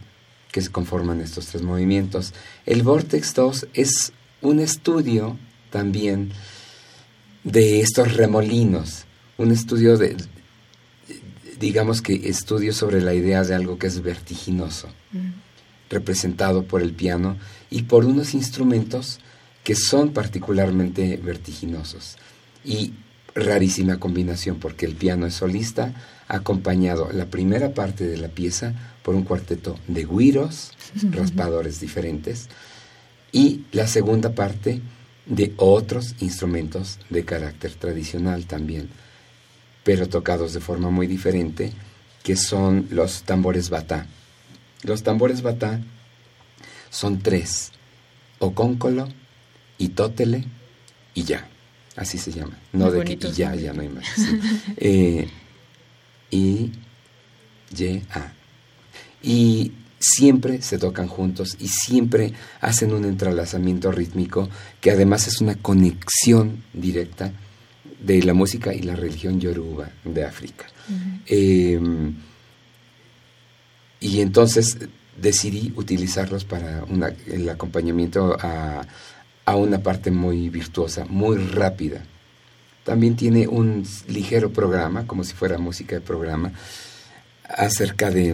que 0.51 0.61
se 0.61 0.71
conforman 0.71 1.21
estos 1.21 1.47
tres 1.47 1.63
movimientos. 1.63 2.35
El 2.67 2.83
Vortex 2.83 3.33
2 3.35 3.69
es 3.75 4.13
un 4.43 4.59
estudio 4.59 5.39
también 5.71 6.33
de 7.45 7.81
estos 7.81 8.15
remolinos, 8.15 9.05
un 9.39 9.53
estudio 9.53 9.97
de, 9.97 10.17
digamos 11.61 12.03
que 12.03 12.29
estudio 12.29 12.73
sobre 12.73 13.01
la 13.01 13.15
idea 13.15 13.45
de 13.45 13.55
algo 13.55 13.79
que 13.79 13.87
es 13.87 14.03
vertiginoso, 14.03 14.89
representado 15.89 16.65
por 16.65 16.83
el 16.83 16.93
piano 16.93 17.37
y 17.71 17.83
por 17.83 18.05
unos 18.05 18.35
instrumentos 18.35 19.21
que 19.65 19.75
son 19.75 20.13
particularmente 20.13 21.17
vertiginosos. 21.17 22.17
Y 22.65 22.93
rarísima 23.35 23.99
combinación 23.99 24.59
porque 24.59 24.87
el 24.87 24.95
piano 24.95 25.27
es 25.27 25.35
solista, 25.35 25.93
acompañado 26.29 27.11
la 27.13 27.27
primera 27.27 27.75
parte 27.75 28.07
de 28.07 28.17
la 28.17 28.29
pieza 28.29 28.75
por 29.03 29.15
un 29.15 29.25
cuarteto 29.25 29.79
de 29.89 30.05
guiros, 30.05 30.73
raspadores 31.11 31.81
diferentes, 31.81 32.49
y 33.33 33.65
la 33.73 33.87
segunda 33.87 34.35
parte 34.35 34.81
de 35.27 35.55
otros 35.57 36.17
instrumentos 36.21 36.99
de 37.09 37.25
carácter 37.25 37.75
tradicional 37.75 38.47
también, 38.47 38.91
pero 39.85 40.09
tocados 40.09 40.53
de 40.53 40.61
forma 40.61 40.91
muy 40.91 41.07
diferente, 41.07 41.73
que 42.23 42.37
son 42.37 42.89
los 42.91 43.23
tambores 43.23 43.71
batá. 43.71 44.07
Los 44.83 45.03
tambores 45.03 45.43
batá 45.43 45.81
son 46.91 47.21
tres, 47.21 47.73
ocóncolo, 48.39 49.09
y 49.81 49.89
tótele 49.89 50.45
y 51.15 51.25
ya. 51.25 51.49
Así 51.97 52.19
se 52.19 52.31
llama. 52.31 52.57
No 52.73 52.91
de 52.91 53.03
que 53.03 53.15
y 53.15 53.33
ya, 53.33 53.55
ya 53.57 53.73
no 53.73 53.83
hay 53.83 53.89
más. 53.89 54.07
Eh, 54.77 55.29
y, 56.31 56.71
y, 57.77 58.03
a. 58.11 58.33
Y 59.23 59.73
siempre 59.99 60.63
se 60.63 60.79
tocan 60.79 61.09
juntos 61.09 61.57
y 61.59 61.69
siempre 61.69 62.33
hacen 62.61 62.93
un 62.93 63.05
entrelazamiento 63.05 63.91
rítmico 63.91 64.49
que 64.81 64.93
además 64.93 65.27
es 65.27 65.41
una 65.41 65.57
conexión 65.57 66.63
directa 66.73 67.33
de 68.01 68.23
la 68.23 68.35
música 68.35 68.73
y 68.73 68.83
la 68.83 68.97
religión 68.97 69.41
yoruba 69.41 69.91
de 70.05 70.25
África. 70.25 70.67
Em, 71.27 72.15
y 73.99 74.21
entonces 74.21 74.79
decidí 75.21 75.73
utilizarlos 75.77 76.45
para 76.45 76.85
el 77.27 77.49
acompañamiento 77.49 78.37
a, 78.41 78.87
a 79.51 79.57
una 79.57 79.83
parte 79.83 80.13
muy 80.13 80.49
virtuosa, 80.49 81.05
muy 81.07 81.37
rápida. 81.37 82.05
También 82.85 83.17
tiene 83.17 83.49
un 83.49 83.85
ligero 84.07 84.53
programa, 84.53 85.09
como 85.09 85.25
si 85.25 85.35
fuera 85.35 85.59
música 85.59 85.97
de 85.97 86.01
programa, 86.01 86.53
acerca 87.43 88.11
de, 88.11 88.33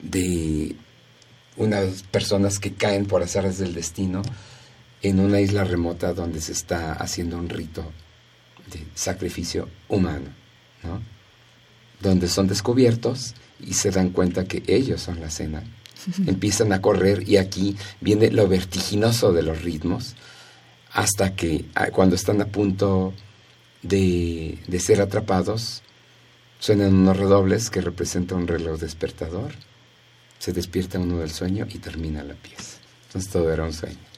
de 0.00 0.74
unas 1.58 2.02
personas 2.04 2.58
que 2.58 2.72
caen 2.72 3.04
por 3.04 3.22
azares 3.22 3.58
del 3.58 3.74
destino 3.74 4.22
en 5.02 5.20
una 5.20 5.40
isla 5.40 5.64
remota 5.64 6.14
donde 6.14 6.40
se 6.40 6.52
está 6.52 6.94
haciendo 6.94 7.36
un 7.36 7.50
rito 7.50 7.92
de 8.72 8.86
sacrificio 8.94 9.68
humano, 9.88 10.30
¿no? 10.82 11.02
donde 12.00 12.26
son 12.26 12.48
descubiertos 12.48 13.34
y 13.60 13.74
se 13.74 13.90
dan 13.90 14.10
cuenta 14.10 14.46
que 14.46 14.62
ellos 14.66 15.02
son 15.02 15.20
la 15.20 15.28
cena 15.28 15.62
empiezan 16.26 16.72
a 16.72 16.80
correr 16.80 17.28
y 17.28 17.36
aquí 17.36 17.76
viene 18.00 18.30
lo 18.30 18.48
vertiginoso 18.48 19.32
de 19.32 19.42
los 19.42 19.62
ritmos 19.62 20.14
hasta 20.92 21.34
que 21.34 21.64
ah, 21.74 21.88
cuando 21.90 22.14
están 22.14 22.40
a 22.40 22.46
punto 22.46 23.12
de, 23.82 24.58
de 24.66 24.80
ser 24.80 25.00
atrapados 25.00 25.82
suenan 26.58 26.94
unos 26.94 27.16
redobles 27.16 27.68
que 27.68 27.80
representan 27.80 28.38
un 28.38 28.46
reloj 28.46 28.78
despertador. 28.80 29.52
Se 30.38 30.52
despierta 30.52 30.98
uno 30.98 31.18
del 31.18 31.30
sueño 31.30 31.66
y 31.68 31.78
termina 31.78 32.22
la 32.22 32.34
pieza. 32.34 32.78
Entonces 33.06 33.30
todo 33.30 33.52
era 33.52 33.64
un 33.64 33.72
sueño 33.72 34.13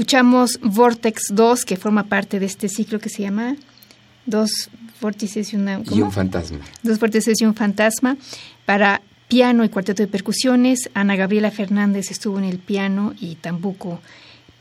escuchamos 0.00 0.58
Vortex 0.62 1.24
2, 1.30 1.66
que 1.66 1.76
forma 1.76 2.04
parte 2.04 2.40
de 2.40 2.46
este 2.46 2.70
ciclo 2.70 2.98
que 2.98 3.10
se 3.10 3.20
llama 3.22 3.56
Dos 4.24 4.70
vórtices 4.98 5.52
y 5.52 5.56
una... 5.56 5.82
Y 5.90 6.00
un 6.00 6.10
fantasma. 6.10 6.60
Dos 6.82 6.98
vórtices 6.98 7.38
y 7.38 7.44
un 7.44 7.54
fantasma. 7.54 8.16
Para 8.64 9.02
piano 9.28 9.62
y 9.62 9.68
cuarteto 9.68 10.02
de 10.02 10.08
percusiones, 10.08 10.88
Ana 10.94 11.16
Gabriela 11.16 11.50
Fernández 11.50 12.10
estuvo 12.10 12.38
en 12.38 12.44
el 12.44 12.58
piano 12.58 13.12
y 13.20 13.34
tambuco 13.34 14.00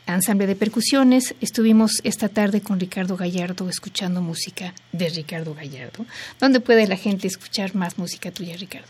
ensamble 0.08 0.46
de 0.46 0.58
percusiones. 0.58 1.34
Estuvimos 1.40 2.02
esta 2.04 2.28
tarde 2.28 2.60
con 2.60 2.78
Ricardo 2.78 3.16
Gallardo 3.16 3.70
escuchando 3.70 4.22
música 4.22 4.74
de 4.92 5.08
Ricardo 5.08 5.54
Gallardo. 5.54 6.06
¿Dónde 6.42 6.60
puede 6.60 6.86
la 6.86 6.98
gente 6.98 7.28
escuchar 7.28 7.76
más 7.76 7.98
música 7.98 8.30
tuya, 8.32 8.58
Ricardo? 8.58 8.90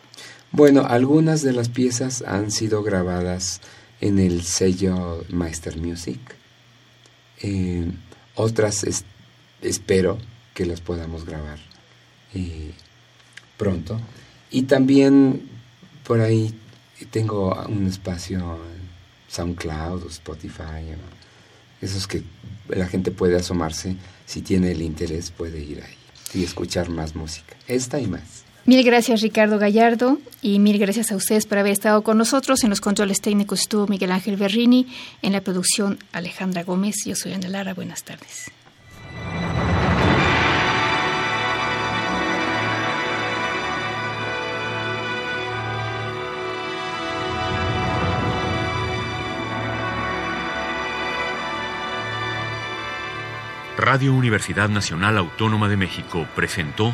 Bueno, 0.51 0.87
algunas 0.87 1.43
de 1.43 1.53
las 1.53 1.69
piezas 1.69 2.23
han 2.23 2.49
sido 2.49 2.81
grabadas 2.81 3.61
en 4.01 4.17
el 4.17 4.41
sello 4.41 5.23
Meister 5.29 5.77
Music. 5.77 6.38
Eh, 7.41 7.85
otras 8.35 8.85
espero 9.61 10.17
que 10.53 10.65
las 10.65 10.81
podamos 10.81 11.25
grabar 11.25 11.59
eh, 12.33 12.71
pronto. 13.57 13.99
Y 14.51 14.63
también 14.63 15.49
por 16.05 16.21
ahí 16.21 16.53
tengo 17.11 17.55
un 17.67 17.87
espacio 17.87 18.59
SoundCloud 19.29 20.03
o 20.03 20.07
Spotify, 20.07 20.95
esos 21.81 22.07
que 22.07 22.23
la 22.67 22.87
gente 22.87 23.11
puede 23.11 23.37
asomarse, 23.37 23.95
si 24.25 24.41
tiene 24.41 24.71
el 24.71 24.81
interés 24.81 25.31
puede 25.31 25.61
ir 25.61 25.81
ahí 25.83 25.95
y 26.33 26.43
escuchar 26.43 26.89
más 26.89 27.15
música, 27.15 27.55
esta 27.67 27.99
y 27.99 28.07
más. 28.07 28.43
Mil 28.69 28.83
gracias 28.83 29.21
Ricardo 29.21 29.57
Gallardo 29.57 30.19
y 30.43 30.59
mil 30.59 30.77
gracias 30.77 31.11
a 31.11 31.15
ustedes 31.15 31.47
por 31.47 31.57
haber 31.57 31.71
estado 31.71 32.03
con 32.03 32.19
nosotros. 32.19 32.63
En 32.63 32.69
los 32.69 32.81
controles 32.81 33.19
técnicos 33.19 33.61
estuvo 33.61 33.87
Miguel 33.87 34.11
Ángel 34.11 34.37
Berrini, 34.37 34.85
en 35.23 35.33
la 35.33 35.41
producción 35.41 35.97
Alejandra 36.13 36.63
Gómez. 36.63 36.97
Yo 37.03 37.15
soy 37.15 37.33
Ana 37.33 37.49
Lara, 37.49 37.73
buenas 37.73 38.03
tardes. 38.03 38.51
Radio 53.79 54.13
Universidad 54.13 54.69
Nacional 54.69 55.17
Autónoma 55.17 55.69
de 55.69 55.77
México 55.77 56.27
presentó 56.35 56.93